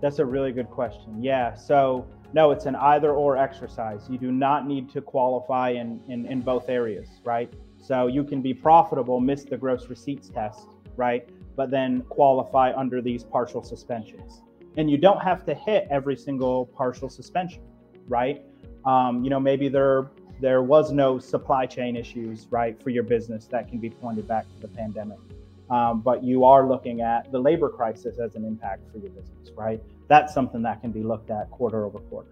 That's 0.00 0.18
a 0.18 0.24
really 0.24 0.50
good 0.50 0.68
question. 0.68 1.22
Yeah. 1.22 1.54
So 1.54 2.08
no, 2.32 2.50
it's 2.50 2.66
an 2.66 2.74
either 2.74 3.12
or 3.12 3.36
exercise. 3.36 4.08
You 4.10 4.18
do 4.18 4.32
not 4.32 4.66
need 4.66 4.90
to 4.90 5.00
qualify 5.00 5.70
in, 5.70 6.00
in, 6.08 6.26
in 6.26 6.40
both 6.40 6.68
areas, 6.68 7.08
right? 7.22 7.52
So 7.78 8.08
you 8.08 8.24
can 8.24 8.42
be 8.42 8.52
profitable, 8.52 9.20
miss 9.20 9.44
the 9.44 9.56
gross 9.56 9.88
receipts 9.88 10.28
test, 10.28 10.70
right? 10.96 11.28
But 11.54 11.70
then 11.70 12.02
qualify 12.08 12.72
under 12.76 13.00
these 13.00 13.22
partial 13.22 13.62
suspensions. 13.62 14.42
And 14.76 14.90
you 14.90 14.98
don't 14.98 15.22
have 15.22 15.44
to 15.46 15.54
hit 15.54 15.86
every 15.88 16.16
single 16.16 16.66
partial 16.66 17.08
suspension, 17.08 17.62
right? 18.08 18.42
Um, 18.84 19.22
you 19.22 19.30
know, 19.30 19.40
maybe 19.40 19.68
they're 19.68 20.10
there 20.40 20.62
was 20.62 20.90
no 20.90 21.18
supply 21.18 21.66
chain 21.66 21.96
issues, 21.96 22.46
right, 22.50 22.80
for 22.82 22.90
your 22.90 23.02
business 23.02 23.46
that 23.46 23.68
can 23.68 23.78
be 23.78 23.90
pointed 23.90 24.26
back 24.26 24.48
to 24.48 24.60
the 24.60 24.68
pandemic. 24.68 25.18
Um, 25.68 26.00
but 26.00 26.24
you 26.24 26.44
are 26.44 26.66
looking 26.66 27.00
at 27.00 27.30
the 27.30 27.38
labor 27.38 27.68
crisis 27.68 28.18
as 28.18 28.34
an 28.34 28.44
impact 28.44 28.90
for 28.90 28.98
your 28.98 29.10
business, 29.10 29.50
right? 29.54 29.80
That's 30.08 30.34
something 30.34 30.62
that 30.62 30.80
can 30.80 30.90
be 30.90 31.02
looked 31.02 31.30
at 31.30 31.50
quarter 31.50 31.84
over 31.84 31.98
quarter. 31.98 32.30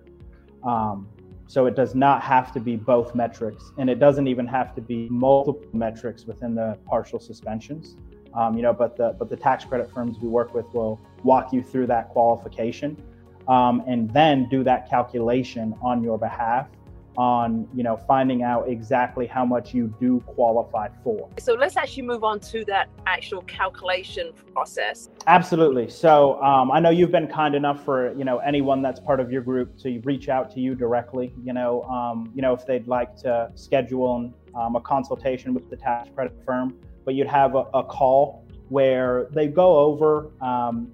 Um, 0.64 1.08
so 1.46 1.66
it 1.66 1.76
does 1.76 1.94
not 1.94 2.22
have 2.22 2.52
to 2.52 2.60
be 2.60 2.76
both 2.76 3.14
metrics, 3.14 3.72
and 3.78 3.88
it 3.88 3.98
doesn't 3.98 4.26
even 4.26 4.46
have 4.46 4.74
to 4.74 4.80
be 4.80 5.08
multiple 5.08 5.62
metrics 5.72 6.24
within 6.24 6.54
the 6.54 6.78
partial 6.84 7.20
suspensions. 7.20 7.96
Um, 8.34 8.56
you 8.56 8.62
know, 8.62 8.74
but 8.74 8.96
the 8.96 9.14
but 9.18 9.30
the 9.30 9.36
tax 9.36 9.64
credit 9.64 9.90
firms 9.90 10.18
we 10.20 10.28
work 10.28 10.52
with 10.52 10.66
will 10.74 11.00
walk 11.22 11.52
you 11.52 11.62
through 11.62 11.86
that 11.86 12.10
qualification, 12.10 13.02
um, 13.46 13.82
and 13.86 14.12
then 14.12 14.48
do 14.50 14.62
that 14.64 14.90
calculation 14.90 15.74
on 15.80 16.02
your 16.02 16.18
behalf 16.18 16.68
on 17.18 17.68
you 17.74 17.82
know 17.82 17.96
finding 17.96 18.44
out 18.44 18.68
exactly 18.68 19.26
how 19.26 19.44
much 19.44 19.74
you 19.74 19.92
do 20.00 20.20
qualify 20.20 20.88
for. 21.02 21.28
So 21.40 21.54
let's 21.54 21.76
actually 21.76 22.04
move 22.04 22.22
on 22.22 22.38
to 22.52 22.64
that 22.66 22.88
actual 23.06 23.42
calculation 23.42 24.32
process. 24.54 25.10
Absolutely. 25.26 25.90
So 25.90 26.40
um, 26.42 26.70
i 26.70 26.78
know 26.78 26.90
you've 26.90 27.10
been 27.10 27.26
kind 27.26 27.54
enough 27.56 27.84
for 27.84 28.16
you 28.16 28.24
know 28.24 28.38
anyone 28.38 28.80
that's 28.80 29.00
part 29.00 29.18
of 29.18 29.32
your 29.32 29.42
group 29.42 29.76
to 29.78 30.00
reach 30.04 30.28
out 30.28 30.50
to 30.52 30.60
you 30.60 30.74
directly 30.76 31.34
you 31.42 31.52
know 31.52 31.82
um, 31.84 32.30
you 32.34 32.40
know 32.40 32.54
if 32.54 32.64
they'd 32.64 32.86
like 32.86 33.16
to 33.16 33.50
schedule 33.56 34.32
um, 34.54 34.76
a 34.76 34.80
consultation 34.80 35.52
with 35.52 35.68
the 35.68 35.76
tax 35.76 36.08
credit 36.14 36.34
firm. 36.46 36.78
But 37.04 37.14
you'd 37.14 37.26
have 37.26 37.56
a, 37.56 37.64
a 37.74 37.82
call 37.82 38.46
where 38.68 39.26
they 39.32 39.48
go 39.48 39.76
over 39.78 40.30
um, 40.40 40.92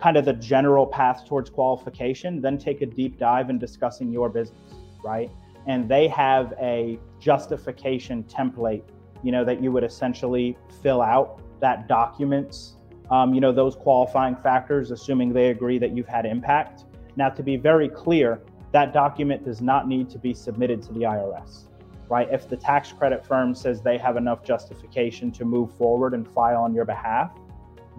kind 0.00 0.16
of 0.16 0.24
the 0.24 0.32
general 0.32 0.86
path 0.86 1.24
towards 1.28 1.48
qualification 1.48 2.40
then 2.40 2.58
take 2.58 2.82
a 2.82 2.86
deep 2.86 3.18
dive 3.18 3.50
in 3.50 3.58
discussing 3.58 4.10
your 4.10 4.28
business 4.28 4.58
right 5.04 5.30
and 5.66 5.88
they 5.88 6.08
have 6.08 6.54
a 6.60 6.98
justification 7.20 8.24
template, 8.24 8.82
you 9.22 9.32
know, 9.32 9.44
that 9.44 9.62
you 9.62 9.70
would 9.72 9.84
essentially 9.84 10.56
fill 10.82 11.00
out 11.00 11.40
that 11.60 11.86
documents, 11.88 12.76
um, 13.10 13.34
you 13.34 13.40
know, 13.40 13.52
those 13.52 13.76
qualifying 13.76 14.36
factors, 14.36 14.90
assuming 14.90 15.32
they 15.32 15.50
agree 15.50 15.78
that 15.78 15.96
you've 15.96 16.08
had 16.08 16.26
impact. 16.26 16.84
Now, 17.16 17.28
to 17.28 17.42
be 17.42 17.56
very 17.56 17.88
clear, 17.88 18.42
that 18.72 18.92
document 18.92 19.44
does 19.44 19.60
not 19.60 19.86
need 19.86 20.08
to 20.10 20.18
be 20.18 20.34
submitted 20.34 20.82
to 20.82 20.92
the 20.92 21.00
IRS, 21.00 21.68
right? 22.08 22.28
If 22.32 22.48
the 22.48 22.56
tax 22.56 22.90
credit 22.90 23.24
firm 23.24 23.54
says 23.54 23.82
they 23.82 23.98
have 23.98 24.16
enough 24.16 24.42
justification 24.42 25.30
to 25.32 25.44
move 25.44 25.74
forward 25.76 26.14
and 26.14 26.26
file 26.26 26.62
on 26.62 26.74
your 26.74 26.86
behalf, 26.86 27.32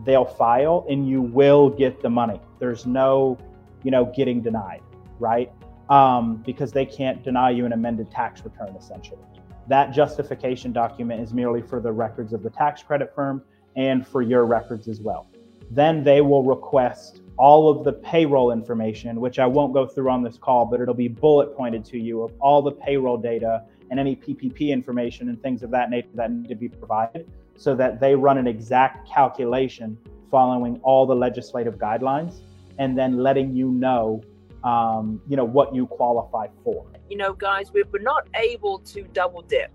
they'll 0.04 0.26
file 0.26 0.86
and 0.90 1.08
you 1.08 1.22
will 1.22 1.70
get 1.70 2.02
the 2.02 2.10
money. 2.10 2.42
There's 2.60 2.86
no, 2.86 3.38
you 3.84 3.92
know, 3.92 4.12
getting 4.16 4.42
denied, 4.42 4.82
right? 5.20 5.52
Um, 5.94 6.38
because 6.38 6.72
they 6.72 6.88
can't 6.88 7.22
deny 7.24 7.52
you 7.52 7.68
an 7.68 7.72
amended 7.72 8.10
tax 8.10 8.44
return, 8.44 8.76
essentially. 8.76 9.22
That 9.68 9.94
justification 9.94 10.74
document 10.74 11.22
is 11.22 11.36
merely 11.36 11.62
for 11.62 11.80
the 11.80 11.92
records 11.92 12.34
of 12.34 12.42
the 12.42 12.50
tax 12.50 12.82
credit 12.82 13.14
firm 13.14 13.44
and 13.76 14.06
for 14.06 14.24
your 14.24 14.46
records 14.46 14.88
as 14.88 15.02
well. 15.02 15.28
Then 15.70 16.04
they 16.04 16.22
will 16.22 16.44
request 16.44 17.22
all 17.38 17.70
of 17.70 17.84
the 17.84 17.94
payroll 17.94 18.52
information, 18.52 19.22
which 19.22 19.38
I 19.38 19.46
won't 19.46 19.72
go 19.72 19.86
through 19.86 20.10
on 20.10 20.24
this 20.24 20.36
call, 20.36 20.66
but 20.66 20.82
it'll 20.82 20.96
be 20.96 21.08
bullet 21.08 21.56
pointed 21.56 21.86
to 21.86 22.00
you 22.00 22.24
of 22.24 22.34
all 22.40 22.64
the 22.64 22.72
payroll 22.72 23.18
data 23.18 23.64
and 23.92 24.00
any 24.00 24.16
PPP 24.16 24.70
information 24.70 25.30
and 25.30 25.40
things 25.44 25.62
of 25.62 25.70
that 25.72 25.92
nature 25.92 26.10
that 26.16 26.32
need 26.32 26.50
to 26.50 26.56
be 26.56 26.70
provided 26.70 27.30
so 27.56 27.76
that 27.76 28.00
they 28.00 28.16
run 28.16 28.40
an 28.40 28.48
exact 28.48 29.08
calculation 29.08 29.96
following 30.32 30.80
all 30.82 31.06
the 31.06 31.16
legislative 31.16 31.76
guidelines 31.76 32.42
and 32.80 32.98
then 32.98 33.18
letting 33.18 33.56
you 33.56 33.70
know 33.70 34.24
um, 34.64 35.22
you 35.28 35.36
know 35.36 35.46
what 35.46 35.74
you 35.76 35.88
qualify 35.88 36.48
for. 36.64 36.86
You 37.10 37.18
know, 37.18 37.34
guys, 37.34 37.72
we're, 37.74 37.86
we're 37.92 38.02
not 38.02 38.28
able 38.36 38.80
to 38.80 39.04
double 39.14 39.42
dip. 39.42 39.72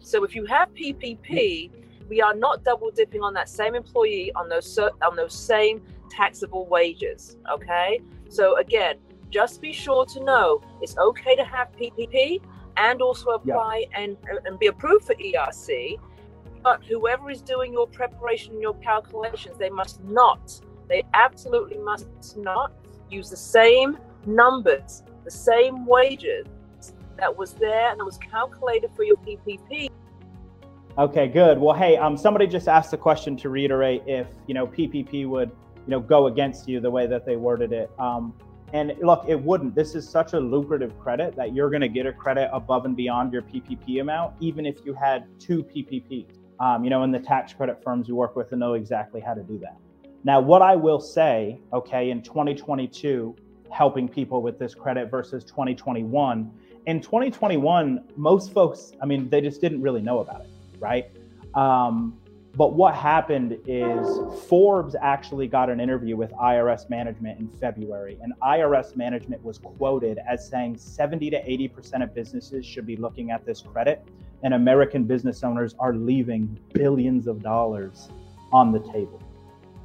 So 0.00 0.24
if 0.24 0.34
you 0.34 0.44
have 0.46 0.72
PPP, 0.74 1.70
we 2.08 2.22
are 2.22 2.34
not 2.34 2.64
double 2.64 2.90
dipping 2.90 3.22
on 3.22 3.34
that 3.34 3.48
same 3.48 3.74
employee 3.74 4.32
on 4.34 4.48
those 4.48 4.78
on 4.78 5.16
those 5.16 5.34
same 5.34 5.82
taxable 6.10 6.66
wages. 6.66 7.36
Okay, 7.52 8.00
so 8.28 8.58
again, 8.58 8.96
just 9.30 9.60
be 9.60 9.72
sure 9.72 10.04
to 10.06 10.22
know 10.22 10.60
it's 10.80 10.96
okay 10.96 11.34
to 11.34 11.44
have 11.44 11.72
PPP 11.72 12.40
and 12.76 13.02
also 13.02 13.30
apply 13.30 13.86
and 13.94 14.16
and 14.44 14.58
be 14.58 14.66
approved 14.66 15.06
for 15.06 15.14
ERC. 15.14 15.98
But 16.62 16.84
whoever 16.84 17.30
is 17.30 17.42
doing 17.42 17.72
your 17.72 17.86
preparation, 17.86 18.54
and 18.54 18.62
your 18.62 18.74
calculations, 18.74 19.56
they 19.56 19.70
must 19.70 20.02
not, 20.02 20.60
they 20.88 21.04
absolutely 21.14 21.78
must 21.78 22.36
not 22.36 22.72
use 23.08 23.30
the 23.30 23.36
same 23.36 23.98
numbers, 24.26 25.02
the 25.24 25.30
same 25.30 25.86
wages 25.86 26.46
that 27.16 27.34
was 27.34 27.54
there 27.54 27.90
and 27.90 28.00
that 28.00 28.04
was 28.04 28.18
calculated 28.18 28.90
for 28.94 29.04
your 29.04 29.16
PPP. 29.16 29.88
Okay, 30.98 31.28
good. 31.28 31.58
Well, 31.58 31.76
hey, 31.76 31.96
um, 31.96 32.16
somebody 32.16 32.46
just 32.46 32.68
asked 32.68 32.90
the 32.90 32.96
question 32.96 33.36
to 33.38 33.48
reiterate 33.50 34.02
if 34.06 34.28
you 34.46 34.54
know 34.54 34.66
PPP 34.66 35.28
would 35.28 35.50
you 35.50 35.90
know 35.90 36.00
go 36.00 36.26
against 36.26 36.68
you 36.68 36.80
the 36.80 36.90
way 36.90 37.06
that 37.06 37.26
they 37.26 37.36
worded 37.36 37.72
it. 37.72 37.90
Um, 37.98 38.34
And 38.72 38.94
look, 39.00 39.24
it 39.28 39.40
wouldn't. 39.40 39.74
This 39.74 39.94
is 39.94 40.08
such 40.08 40.32
a 40.32 40.40
lucrative 40.40 40.98
credit 40.98 41.36
that 41.36 41.54
you're 41.54 41.70
going 41.70 41.82
to 41.82 41.88
get 41.88 42.06
a 42.06 42.12
credit 42.12 42.50
above 42.52 42.84
and 42.84 42.96
beyond 42.96 43.32
your 43.32 43.42
PPP 43.42 44.00
amount, 44.00 44.34
even 44.40 44.66
if 44.66 44.84
you 44.84 44.92
had 44.92 45.26
two 45.38 45.62
PPPs. 45.62 46.38
Um, 46.58 46.82
you 46.82 46.90
know, 46.90 47.04
in 47.04 47.12
the 47.12 47.20
tax 47.20 47.52
credit 47.52 47.82
firms 47.84 48.08
we 48.08 48.14
work 48.14 48.34
with 48.34 48.50
know 48.52 48.72
exactly 48.74 49.20
how 49.20 49.34
to 49.34 49.42
do 49.42 49.58
that. 49.58 49.76
Now, 50.24 50.40
what 50.40 50.62
I 50.62 50.74
will 50.74 50.98
say, 51.00 51.60
okay, 51.72 52.10
in 52.10 52.22
2022, 52.22 53.36
helping 53.70 54.08
people 54.08 54.42
with 54.42 54.58
this 54.58 54.74
credit 54.74 55.10
versus 55.10 55.44
2021, 55.44 56.50
in 56.86 57.00
2021, 57.00 58.04
most 58.16 58.52
folks, 58.52 58.92
I 59.02 59.06
mean, 59.06 59.28
they 59.28 59.40
just 59.40 59.60
didn't 59.60 59.82
really 59.82 60.02
know 60.02 60.20
about 60.20 60.42
it, 60.42 60.50
right? 60.78 61.10
Um, 61.54 62.16
but 62.54 62.72
what 62.74 62.94
happened 62.94 63.58
is 63.66 64.06
Forbes 64.48 64.96
actually 64.98 65.46
got 65.46 65.68
an 65.68 65.78
interview 65.78 66.16
with 66.16 66.32
IRS 66.32 66.88
management 66.88 67.38
in 67.38 67.48
February, 67.48 68.18
and 68.22 68.32
IRS 68.40 68.96
management 68.96 69.44
was 69.44 69.58
quoted 69.58 70.18
as 70.26 70.48
saying 70.48 70.78
70 70.78 71.28
to 71.30 71.42
80% 71.42 72.02
of 72.02 72.14
businesses 72.14 72.64
should 72.64 72.86
be 72.86 72.96
looking 72.96 73.30
at 73.30 73.44
this 73.44 73.60
credit, 73.60 74.06
and 74.42 74.54
American 74.54 75.04
business 75.04 75.42
owners 75.42 75.74
are 75.78 75.92
leaving 75.92 76.58
billions 76.72 77.26
of 77.26 77.42
dollars 77.42 78.08
on 78.52 78.72
the 78.72 78.80
table. 78.80 79.20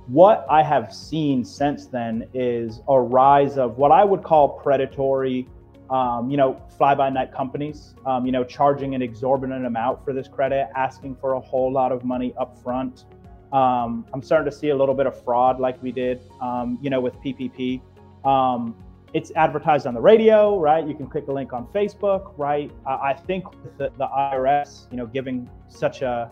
What 0.07 0.45
I 0.49 0.63
have 0.63 0.93
seen 0.93 1.45
since 1.45 1.87
then 1.87 2.27
is 2.33 2.81
a 2.87 2.99
rise 2.99 3.57
of 3.57 3.77
what 3.77 3.91
I 3.91 4.03
would 4.03 4.23
call 4.23 4.49
predatory 4.49 5.47
um, 5.91 6.31
you 6.31 6.37
know, 6.37 6.59
fly 6.77 6.95
by 6.95 7.09
night 7.09 7.33
companies, 7.33 7.95
um, 8.05 8.25
you 8.25 8.31
know, 8.31 8.45
charging 8.45 8.95
an 8.95 9.01
exorbitant 9.01 9.65
amount 9.65 10.03
for 10.05 10.13
this 10.13 10.27
credit, 10.27 10.69
asking 10.73 11.17
for 11.17 11.33
a 11.33 11.39
whole 11.39 11.71
lot 11.71 11.91
of 11.91 12.05
money 12.05 12.33
up 12.39 12.57
front. 12.63 13.03
Um, 13.51 14.05
I'm 14.13 14.21
starting 14.21 14.49
to 14.49 14.57
see 14.57 14.69
a 14.69 14.75
little 14.75 14.95
bit 14.95 15.05
of 15.05 15.21
fraud 15.21 15.59
like 15.59 15.83
we 15.83 15.91
did, 15.91 16.21
um, 16.41 16.79
you 16.81 16.89
know, 16.89 17.01
with 17.01 17.13
PPP. 17.15 17.81
Um, 18.23 18.73
it's 19.13 19.31
advertised 19.35 19.85
on 19.85 19.93
the 19.93 19.99
radio, 19.99 20.57
right? 20.57 20.87
You 20.87 20.95
can 20.95 21.07
click 21.07 21.27
a 21.27 21.33
link 21.33 21.51
on 21.51 21.67
Facebook, 21.67 22.31
right? 22.37 22.71
I 22.85 23.11
think 23.13 23.43
the, 23.77 23.91
the 23.97 24.07
IRS, 24.07 24.89
you 24.89 24.95
know, 24.95 25.05
giving 25.05 25.49
such 25.67 26.01
a, 26.01 26.31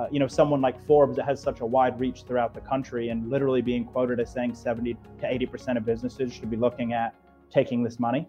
uh, 0.00 0.06
you 0.10 0.18
know, 0.18 0.26
someone 0.26 0.62
like 0.62 0.82
Forbes 0.86 1.16
that 1.16 1.26
has 1.26 1.42
such 1.42 1.60
a 1.60 1.66
wide 1.66 2.00
reach 2.00 2.22
throughout 2.22 2.54
the 2.54 2.60
country 2.60 3.10
and 3.10 3.28
literally 3.28 3.60
being 3.60 3.84
quoted 3.84 4.18
as 4.18 4.32
saying 4.32 4.54
70 4.54 4.94
to 4.94 5.26
80% 5.26 5.76
of 5.76 5.84
businesses 5.84 6.32
should 6.32 6.50
be 6.50 6.56
looking 6.56 6.94
at 6.94 7.14
taking 7.50 7.82
this 7.82 8.00
money. 8.00 8.26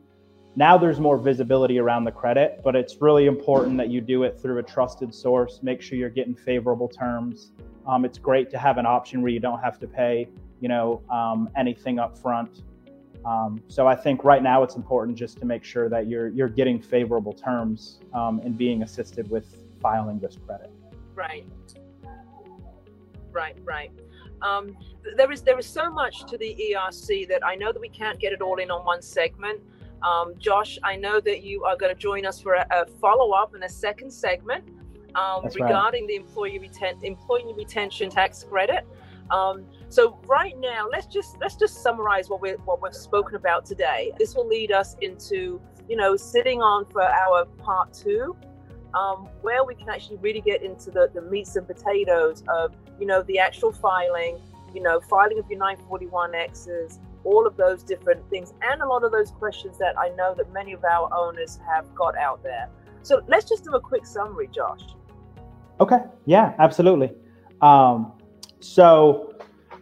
Now 0.57 0.77
there's 0.77 0.99
more 0.99 1.17
visibility 1.17 1.79
around 1.79 2.03
the 2.03 2.11
credit, 2.11 2.59
but 2.61 2.75
it's 2.75 2.97
really 2.99 3.25
important 3.25 3.77
that 3.77 3.87
you 3.87 4.01
do 4.01 4.23
it 4.23 4.37
through 4.37 4.57
a 4.57 4.63
trusted 4.63 5.15
source. 5.15 5.61
Make 5.63 5.81
sure 5.81 5.97
you're 5.97 6.09
getting 6.09 6.35
favorable 6.35 6.89
terms. 6.89 7.51
Um, 7.87 8.03
it's 8.03 8.17
great 8.17 8.49
to 8.49 8.57
have 8.57 8.77
an 8.77 8.85
option 8.85 9.21
where 9.21 9.31
you 9.31 9.39
don't 9.39 9.61
have 9.61 9.79
to 9.79 9.87
pay, 9.87 10.27
you 10.59 10.67
know, 10.67 11.01
um, 11.09 11.49
anything 11.55 11.99
up 11.99 12.17
front. 12.17 12.63
Um, 13.23 13.63
so 13.69 13.87
I 13.87 13.95
think 13.95 14.25
right 14.25 14.43
now 14.43 14.61
it's 14.63 14.75
important 14.75 15.17
just 15.17 15.39
to 15.39 15.45
make 15.45 15.63
sure 15.63 15.87
that 15.87 16.07
you're 16.07 16.27
you're 16.29 16.49
getting 16.49 16.81
favorable 16.81 17.33
terms 17.33 17.99
um, 18.13 18.41
and 18.43 18.57
being 18.57 18.83
assisted 18.83 19.29
with 19.29 19.63
filing 19.79 20.19
this 20.19 20.37
credit. 20.45 20.71
Right. 21.21 21.45
Right. 23.31 23.57
Right. 23.63 23.91
Um, 24.41 24.75
there 25.17 25.31
is 25.31 25.41
there 25.43 25.59
is 25.59 25.67
so 25.67 25.89
much 25.91 26.25
to 26.25 26.37
the 26.37 26.55
ERC 26.65 27.27
that 27.29 27.45
I 27.45 27.55
know 27.55 27.71
that 27.71 27.79
we 27.79 27.89
can't 27.89 28.19
get 28.19 28.33
it 28.33 28.41
all 28.41 28.57
in 28.57 28.71
on 28.71 28.83
one 28.85 29.01
segment. 29.01 29.61
Um, 30.01 30.33
Josh, 30.39 30.79
I 30.83 30.95
know 30.95 31.19
that 31.19 31.43
you 31.43 31.63
are 31.63 31.77
going 31.77 31.93
to 31.93 31.99
join 31.99 32.25
us 32.25 32.41
for 32.41 32.55
a, 32.55 32.65
a 32.71 32.85
follow 32.99 33.31
up 33.31 33.53
in 33.55 33.61
a 33.63 33.69
second 33.69 34.11
segment 34.11 34.63
um, 35.13 35.45
regarding 35.45 36.03
right. 36.03 36.07
the 36.07 36.15
employee, 36.15 36.59
reten- 36.59 37.03
employee 37.03 37.53
retention 37.55 38.09
tax 38.09 38.43
credit. 38.43 38.87
Um, 39.29 39.65
so 39.89 40.19
right 40.25 40.57
now, 40.59 40.87
let's 40.91 41.07
just 41.07 41.37
let's 41.39 41.55
just 41.55 41.83
summarize 41.83 42.29
what 42.29 42.41
we 42.41 42.51
what 42.65 42.81
we've 42.81 42.93
spoken 42.93 43.35
about 43.35 43.65
today. 43.65 44.11
This 44.17 44.35
will 44.35 44.47
lead 44.47 44.71
us 44.71 44.95
into 45.01 45.61
you 45.87 45.95
know 45.95 46.15
sitting 46.15 46.61
on 46.61 46.85
for 46.85 47.03
our 47.03 47.45
part 47.45 47.93
two, 47.93 48.35
um, 48.93 49.29
where 49.41 49.63
we 49.63 49.75
can 49.75 49.89
actually 49.89 50.17
really 50.17 50.41
get 50.41 50.61
into 50.61 50.91
the 50.91 51.09
the 51.13 51.21
meats 51.21 51.55
and 51.55 51.67
potatoes 51.67 52.43
of 52.47 52.75
you 52.99 53.05
know 53.05 53.23
the 53.23 53.39
actual 53.39 53.71
filing, 53.71 54.39
you 54.73 54.81
know 54.81 54.99
filing 55.01 55.39
of 55.39 55.49
your 55.49 55.59
941x's, 55.59 56.99
all 57.23 57.45
of 57.45 57.55
those 57.57 57.83
different 57.83 58.27
things 58.29 58.53
and 58.61 58.81
a 58.81 58.87
lot 58.87 59.03
of 59.03 59.11
those 59.11 59.31
questions 59.31 59.77
that 59.77 59.97
I 59.97 60.09
know 60.09 60.33
that 60.35 60.51
many 60.51 60.73
of 60.73 60.83
our 60.83 61.09
owners 61.13 61.59
have 61.67 61.93
got 61.95 62.17
out 62.17 62.41
there. 62.43 62.69
So 63.03 63.21
let's 63.27 63.47
just 63.47 63.63
do 63.63 63.71
a 63.71 63.79
quick 63.79 64.05
summary, 64.05 64.47
Josh. 64.47 64.81
Okay. 65.79 65.99
Yeah, 66.25 66.53
absolutely. 66.59 67.11
Um, 67.61 68.13
so, 68.59 69.33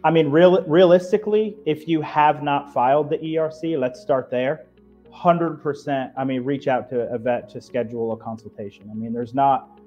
I 0.04 0.10
mean, 0.10 0.30
real, 0.30 0.62
realistically, 0.64 1.56
if 1.66 1.86
you 1.86 2.00
have 2.00 2.42
not 2.42 2.72
filed 2.72 3.10
the 3.10 3.18
ERC, 3.18 3.78
let's 3.78 4.00
start 4.00 4.30
there. 4.30 4.66
100%. 5.12 6.12
I 6.16 6.24
mean, 6.24 6.44
reach 6.44 6.68
out 6.68 6.88
to 6.90 7.12
Yvette 7.14 7.48
to 7.50 7.60
schedule 7.60 8.12
a 8.12 8.16
consultation. 8.16 8.88
I 8.90 8.94
mean, 8.94 9.12
there's 9.12 9.34
not 9.34 9.80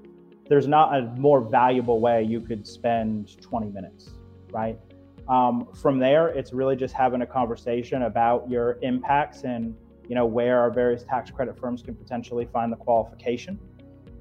there's 0.49 0.67
not 0.67 0.95
a 0.95 1.03
more 1.17 1.39
valuable 1.41 2.01
way 2.01 2.21
you 2.21 2.41
could 2.41 2.67
spend 2.67 3.41
20 3.41 3.69
minutes, 3.69 4.09
right? 4.51 4.77
Um, 5.29 5.67
from 5.73 5.99
there, 5.99 6.27
it's 6.27 6.51
really 6.51 6.75
just 6.75 6.93
having 6.93 7.21
a 7.21 7.25
conversation 7.25 8.03
about 8.03 8.49
your 8.49 8.77
impacts 8.81 9.43
and 9.43 9.73
you 10.09 10.15
know 10.15 10.25
where 10.25 10.59
our 10.59 10.69
various 10.69 11.03
tax 11.03 11.31
credit 11.31 11.57
firms 11.57 11.81
can 11.81 11.95
potentially 11.95 12.45
find 12.45 12.71
the 12.71 12.77
qualification. 12.77 13.57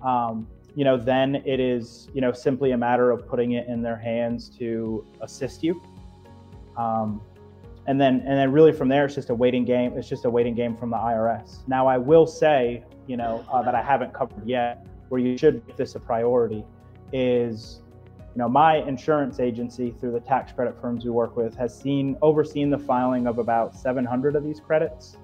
Um, 0.00 0.46
you 0.76 0.84
know, 0.84 0.96
then 0.96 1.42
it 1.44 1.58
is 1.58 2.08
you 2.14 2.20
know 2.20 2.32
simply 2.32 2.70
a 2.70 2.78
matter 2.78 3.10
of 3.10 3.26
putting 3.26 3.52
it 3.52 3.66
in 3.66 3.82
their 3.82 3.96
hands 3.96 4.48
to 4.58 5.04
assist 5.20 5.64
you. 5.64 5.82
Um, 6.76 7.20
and 7.86 8.00
then 8.00 8.20
and 8.20 8.38
then 8.38 8.52
really 8.52 8.72
from 8.72 8.88
there, 8.88 9.04
it's 9.06 9.14
just 9.14 9.30
a 9.30 9.34
waiting 9.34 9.64
game. 9.64 9.96
It's 9.96 10.08
just 10.08 10.24
a 10.24 10.30
waiting 10.30 10.54
game 10.54 10.76
from 10.76 10.90
the 10.90 10.96
IRS. 10.96 11.66
Now, 11.66 11.86
I 11.86 11.98
will 11.98 12.26
say, 12.26 12.84
you 13.06 13.16
know, 13.16 13.44
uh, 13.52 13.62
that 13.62 13.74
I 13.74 13.82
haven't 13.82 14.14
covered 14.14 14.46
yet, 14.46 14.86
where 15.08 15.20
you 15.20 15.36
should 15.36 15.66
make 15.66 15.76
this 15.76 15.94
a 15.94 16.00
priority, 16.00 16.64
is 17.12 17.82
you 18.34 18.38
know, 18.38 18.48
my 18.48 18.76
insurance 18.76 19.40
agency 19.40 19.94
through 20.00 20.12
the 20.12 20.20
tax 20.20 20.52
credit 20.52 20.80
firms 20.80 21.04
we 21.04 21.10
work 21.10 21.36
with 21.36 21.54
has 21.56 21.78
seen 21.78 22.16
overseen 22.22 22.70
the 22.70 22.78
filing 22.78 23.26
of 23.26 23.38
about 23.38 23.74
700 23.74 24.36
of 24.36 24.42
these 24.42 24.58
credits. 24.58 25.18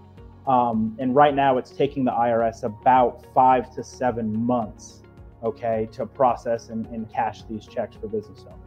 Um, 0.47 0.95
and 0.99 1.15
right 1.15 1.35
now 1.35 1.57
it's 1.57 1.71
taking 1.71 2.05
the 2.05 2.11
IRS 2.11 2.65
about 2.65 3.25
five 3.35 3.75
to 3.77 3.83
seven 3.83 4.39
months, 4.45 5.03
okay, 5.43 5.89
to 5.93 6.05
process 6.05 6.69
and, 6.69 6.87
and 6.87 7.11
cash 7.11 7.45
these 7.45 7.67
checks 7.67 7.97
for 7.97 8.09
business 8.09 8.41
owners. 8.41 8.58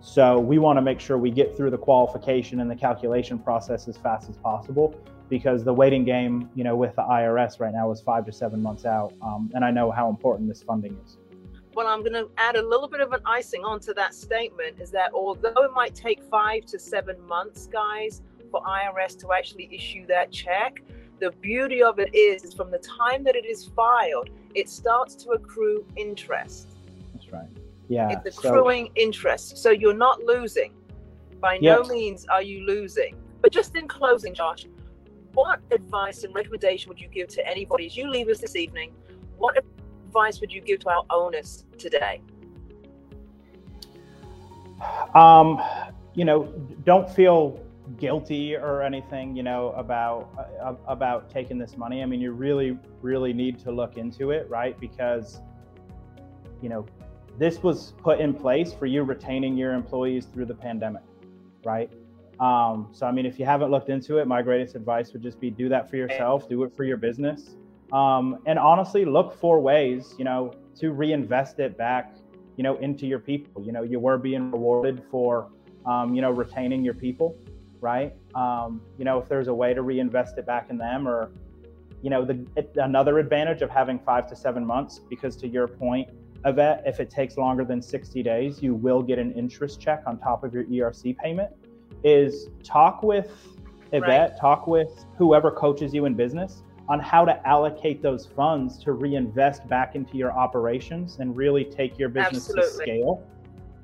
So 0.00 0.38
we 0.38 0.58
want 0.58 0.76
to 0.78 0.82
make 0.82 0.98
sure 0.98 1.18
we 1.18 1.30
get 1.30 1.56
through 1.56 1.70
the 1.70 1.78
qualification 1.78 2.60
and 2.60 2.70
the 2.70 2.76
calculation 2.76 3.38
process 3.38 3.86
as 3.86 3.96
fast 3.96 4.30
as 4.30 4.36
possible 4.36 4.94
because 5.28 5.62
the 5.62 5.74
waiting 5.74 6.04
game, 6.04 6.48
you 6.54 6.64
know, 6.64 6.74
with 6.74 6.96
the 6.96 7.02
IRS 7.02 7.60
right 7.60 7.72
now 7.72 7.90
is 7.90 8.00
five 8.00 8.24
to 8.26 8.32
seven 8.32 8.62
months 8.62 8.84
out. 8.84 9.12
Um, 9.22 9.50
and 9.54 9.64
I 9.64 9.70
know 9.70 9.90
how 9.90 10.08
important 10.08 10.48
this 10.48 10.62
funding 10.62 10.96
is 11.04 11.18
well, 11.74 11.86
I'm 11.86 12.00
going 12.00 12.12
to 12.12 12.28
add 12.36 12.56
a 12.56 12.62
little 12.66 12.88
bit 12.88 13.00
of 13.00 13.12
an 13.12 13.20
icing 13.24 13.64
onto 13.64 13.94
that 13.94 14.14
statement 14.14 14.80
is 14.80 14.90
that 14.90 15.12
although 15.14 15.64
it 15.64 15.70
might 15.74 15.94
take 15.94 16.22
five 16.24 16.64
to 16.66 16.78
seven 16.78 17.16
months, 17.26 17.66
guys, 17.66 18.22
for 18.50 18.60
IRS 18.62 19.18
to 19.20 19.32
actually 19.32 19.68
issue 19.72 20.06
that 20.06 20.32
check, 20.32 20.82
the 21.20 21.30
beauty 21.40 21.82
of 21.82 21.98
it 21.98 22.14
is, 22.14 22.44
is 22.44 22.54
from 22.54 22.70
the 22.70 22.78
time 22.78 23.22
that 23.24 23.36
it 23.36 23.44
is 23.44 23.70
filed, 23.76 24.30
it 24.54 24.68
starts 24.68 25.14
to 25.16 25.30
accrue 25.30 25.84
interest. 25.96 26.69
Yeah. 27.90 28.20
It's 28.24 28.38
accruing 28.38 28.86
so, 28.86 28.92
interest. 28.94 29.58
So 29.58 29.70
you're 29.70 29.92
not 29.92 30.22
losing. 30.22 30.74
By 31.40 31.58
no 31.58 31.82
means 31.82 32.24
are 32.26 32.42
you 32.42 32.64
losing. 32.64 33.16
But 33.42 33.50
just 33.50 33.74
in 33.74 33.88
closing, 33.88 34.32
Josh, 34.32 34.66
what 35.32 35.60
advice 35.72 36.22
and 36.22 36.32
recommendation 36.34 36.88
would 36.88 37.00
you 37.00 37.08
give 37.08 37.28
to 37.28 37.46
anybody 37.46 37.86
as 37.86 37.96
you 37.96 38.08
leave 38.08 38.28
us 38.28 38.38
this 38.38 38.54
evening? 38.54 38.92
What 39.38 39.56
advice 40.06 40.40
would 40.40 40.52
you 40.52 40.60
give 40.60 40.80
to 40.80 40.90
our 40.90 41.04
owners 41.10 41.64
today? 41.78 42.22
Um, 45.14 45.60
you 46.14 46.24
know, 46.24 46.44
don't 46.84 47.10
feel 47.10 47.60
guilty 47.98 48.54
or 48.54 48.82
anything, 48.82 49.34
you 49.34 49.42
know, 49.42 49.72
about 49.76 50.30
uh, 50.62 50.74
about 50.86 51.28
taking 51.28 51.58
this 51.58 51.76
money. 51.76 52.02
I 52.02 52.06
mean, 52.06 52.20
you 52.20 52.32
really, 52.32 52.78
really 53.02 53.32
need 53.32 53.58
to 53.60 53.72
look 53.72 53.96
into 53.96 54.30
it, 54.30 54.48
right? 54.48 54.78
Because, 54.78 55.40
you 56.62 56.68
know, 56.68 56.86
this 57.38 57.62
was 57.62 57.92
put 58.02 58.20
in 58.20 58.34
place 58.34 58.72
for 58.72 58.86
you 58.86 59.02
retaining 59.02 59.56
your 59.56 59.72
employees 59.72 60.26
through 60.26 60.46
the 60.46 60.54
pandemic, 60.54 61.02
right? 61.64 61.90
Um, 62.38 62.88
so, 62.92 63.06
I 63.06 63.12
mean, 63.12 63.26
if 63.26 63.38
you 63.38 63.44
haven't 63.44 63.70
looked 63.70 63.90
into 63.90 64.18
it, 64.18 64.26
my 64.26 64.42
greatest 64.42 64.74
advice 64.74 65.12
would 65.12 65.22
just 65.22 65.40
be 65.40 65.50
do 65.50 65.68
that 65.68 65.90
for 65.90 65.96
yourself, 65.96 66.48
do 66.48 66.62
it 66.64 66.74
for 66.74 66.84
your 66.84 66.96
business. 66.96 67.56
Um, 67.92 68.38
and 68.46 68.58
honestly 68.58 69.04
look 69.04 69.34
for 69.40 69.58
ways 69.58 70.14
you 70.16 70.24
know 70.24 70.54
to 70.76 70.92
reinvest 70.92 71.58
it 71.58 71.76
back 71.76 72.14
you 72.56 72.62
know 72.62 72.76
into 72.76 73.04
your 73.06 73.18
people. 73.18 73.64
You 73.64 73.72
know 73.72 73.82
you 73.82 73.98
were 73.98 74.16
being 74.16 74.52
rewarded 74.52 75.02
for 75.10 75.48
um, 75.86 76.14
you 76.14 76.22
know 76.22 76.30
retaining 76.30 76.84
your 76.84 76.94
people 76.94 77.36
right? 77.80 78.14
Um, 78.34 78.80
you 78.98 79.04
know 79.04 79.18
if 79.18 79.28
there's 79.28 79.48
a 79.48 79.54
way 79.54 79.74
to 79.74 79.82
reinvest 79.82 80.38
it 80.38 80.46
back 80.46 80.70
in 80.70 80.78
them 80.78 81.08
or 81.08 81.32
you 82.02 82.10
know 82.10 82.24
the 82.24 82.46
another 82.76 83.18
advantage 83.18 83.62
of 83.62 83.70
having 83.70 83.98
five 83.98 84.26
to 84.28 84.36
seven 84.36 84.64
months 84.64 84.98
because 84.98 85.36
to 85.36 85.48
your 85.48 85.66
point 85.66 86.08
Yvette, 86.44 86.82
if 86.86 87.00
it 87.00 87.10
takes 87.10 87.36
longer 87.36 87.64
than 87.64 87.82
60 87.82 88.22
days 88.22 88.62
you 88.62 88.74
will 88.74 89.02
get 89.02 89.18
an 89.18 89.32
interest 89.32 89.80
check 89.80 90.02
on 90.06 90.18
top 90.18 90.44
of 90.44 90.54
your 90.54 90.64
erc 90.64 91.16
payment 91.18 91.50
is 92.04 92.48
talk 92.64 93.02
with 93.02 93.30
Yvette, 93.92 94.30
right. 94.30 94.40
talk 94.40 94.66
with 94.66 95.04
whoever 95.18 95.50
coaches 95.50 95.92
you 95.92 96.04
in 96.04 96.14
business 96.14 96.62
on 96.88 96.98
how 96.98 97.24
to 97.24 97.46
allocate 97.46 98.02
those 98.02 98.26
funds 98.26 98.82
to 98.82 98.92
reinvest 98.92 99.66
back 99.68 99.94
into 99.94 100.16
your 100.16 100.32
operations 100.32 101.18
and 101.20 101.36
really 101.36 101.64
take 101.64 101.98
your 101.98 102.08
business 102.08 102.48
Absolutely. 102.48 102.62
to 102.62 102.76
scale 102.76 103.26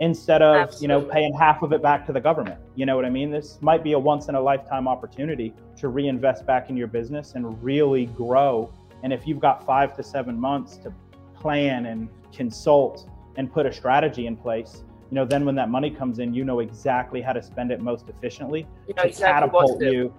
instead 0.01 0.42
of 0.42 0.57
Absolutely. 0.57 0.85
you 0.85 0.88
know 0.88 1.01
paying 1.01 1.33
half 1.33 1.62
of 1.62 1.73
it 1.73 1.83
back 1.83 2.05
to 2.05 2.12
the 2.12 2.21
government 2.21 2.61
you 2.75 2.85
know 2.85 2.97
what 2.97 3.05
i 3.05 3.11
mean 3.11 3.31
this 3.31 3.59
might 3.62 3.83
be 3.83 3.92
a 3.92 3.99
once 3.99 4.29
in 4.29 4.35
a 4.35 4.40
lifetime 4.40 4.87
opportunity 4.87 5.55
to 5.77 5.88
reinvest 5.88 6.45
back 6.45 6.69
in 6.69 6.77
your 6.77 6.87
business 6.87 7.33
and 7.35 7.62
really 7.62 8.07
grow 8.07 8.71
and 9.03 9.12
if 9.12 9.27
you've 9.27 9.40
got 9.40 9.64
five 9.64 9.97
to 9.97 10.03
seven 10.03 10.38
months 10.38 10.77
to 10.77 10.92
plan 11.35 11.87
and 11.87 12.09
consult 12.37 13.09
and 13.37 13.53
put 13.53 13.66
a 13.66 13.72
strategy 13.72 14.27
in 14.27 14.37
place 14.37 14.85
you 15.11 15.14
know 15.14 15.25
then 15.25 15.44
when 15.44 15.55
that 15.55 15.68
money 15.68 15.90
comes 15.90 16.18
in 16.18 16.35
you 16.35 16.44
know 16.44 16.61
exactly 16.61 17.20
how 17.20 17.33
to 17.33 17.42
spend 17.42 17.70
it 17.70 17.81
most 17.81 18.09
efficiently 18.09 18.66
you 18.88 18.94
know 18.94 19.03
to 19.03 19.09
exactly 19.09 19.49
catapult 19.49 19.83
you 19.83 20.12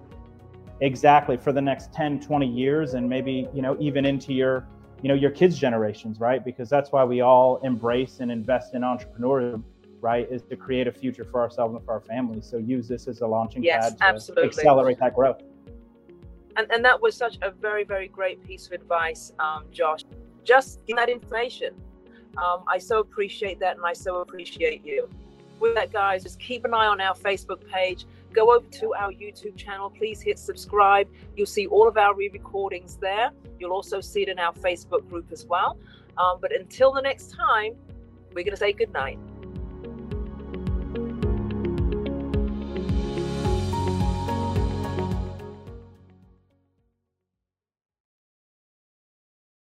exactly 0.80 1.36
for 1.36 1.52
the 1.52 1.60
next 1.60 1.92
10 1.92 2.20
20 2.20 2.46
years 2.46 2.94
and 2.94 3.08
maybe 3.08 3.48
you 3.52 3.62
know 3.62 3.76
even 3.80 4.04
into 4.04 4.32
your 4.32 4.66
you 5.02 5.08
know 5.08 5.14
your 5.14 5.30
kids 5.30 5.58
generations 5.58 6.20
right? 6.20 6.44
Because 6.44 6.68
that's 6.68 6.92
why 6.92 7.04
we 7.04 7.20
all 7.20 7.58
embrace 7.58 8.18
and 8.20 8.30
invest 8.30 8.74
in 8.74 8.82
entrepreneurship 8.82 9.62
right 10.00 10.28
is 10.30 10.42
to 10.42 10.56
create 10.56 10.86
a 10.86 10.92
future 10.92 11.24
for 11.24 11.40
ourselves 11.40 11.74
and 11.74 11.84
for 11.84 11.92
our 11.92 12.00
families. 12.00 12.46
So 12.48 12.56
use 12.56 12.88
this 12.88 13.08
as 13.08 13.20
a 13.20 13.26
launching 13.26 13.62
yes, 13.62 13.90
pad 13.90 13.98
to 13.98 14.04
absolutely. 14.04 14.48
accelerate 14.48 14.98
that 15.00 15.14
growth. 15.14 15.42
And, 16.56 16.70
and 16.72 16.84
that 16.84 17.00
was 17.00 17.16
such 17.16 17.38
a 17.42 17.50
very 17.50 17.84
very 17.84 18.08
great 18.08 18.44
piece 18.44 18.66
of 18.66 18.72
advice 18.72 19.32
um, 19.38 19.64
josh. 19.70 20.00
Just 20.44 20.80
that 20.88 21.08
information 21.08 21.74
um, 22.42 22.64
i 22.68 22.78
so 22.78 23.00
appreciate 23.00 23.58
that 23.60 23.76
and 23.76 23.84
i 23.84 23.92
so 23.92 24.16
appreciate 24.16 24.84
you 24.84 25.08
with 25.60 25.74
that 25.74 25.92
guys 25.92 26.22
just 26.22 26.38
keep 26.38 26.64
an 26.64 26.72
eye 26.72 26.86
on 26.86 27.00
our 27.00 27.14
facebook 27.14 27.66
page 27.68 28.06
go 28.32 28.54
over 28.54 28.66
to 28.66 28.94
our 28.94 29.10
YouTube 29.12 29.56
channel. 29.56 29.90
Please 29.90 30.20
hit 30.20 30.38
subscribe. 30.38 31.08
You'll 31.36 31.46
see 31.46 31.66
all 31.66 31.88
of 31.88 31.96
our 31.96 32.14
re 32.14 32.28
recordings 32.28 32.96
there. 32.96 33.30
You'll 33.58 33.72
also 33.72 34.00
see 34.00 34.22
it 34.22 34.28
in 34.28 34.38
our 34.38 34.52
Facebook 34.52 35.08
group 35.08 35.32
as 35.32 35.46
well. 35.46 35.78
Um, 36.16 36.38
but 36.40 36.54
until 36.54 36.92
the 36.92 37.02
next 37.02 37.34
time, 37.34 37.74
we're 38.34 38.44
going 38.44 38.50
to 38.50 38.56
say 38.56 38.72
good 38.72 38.92
night. 38.92 39.18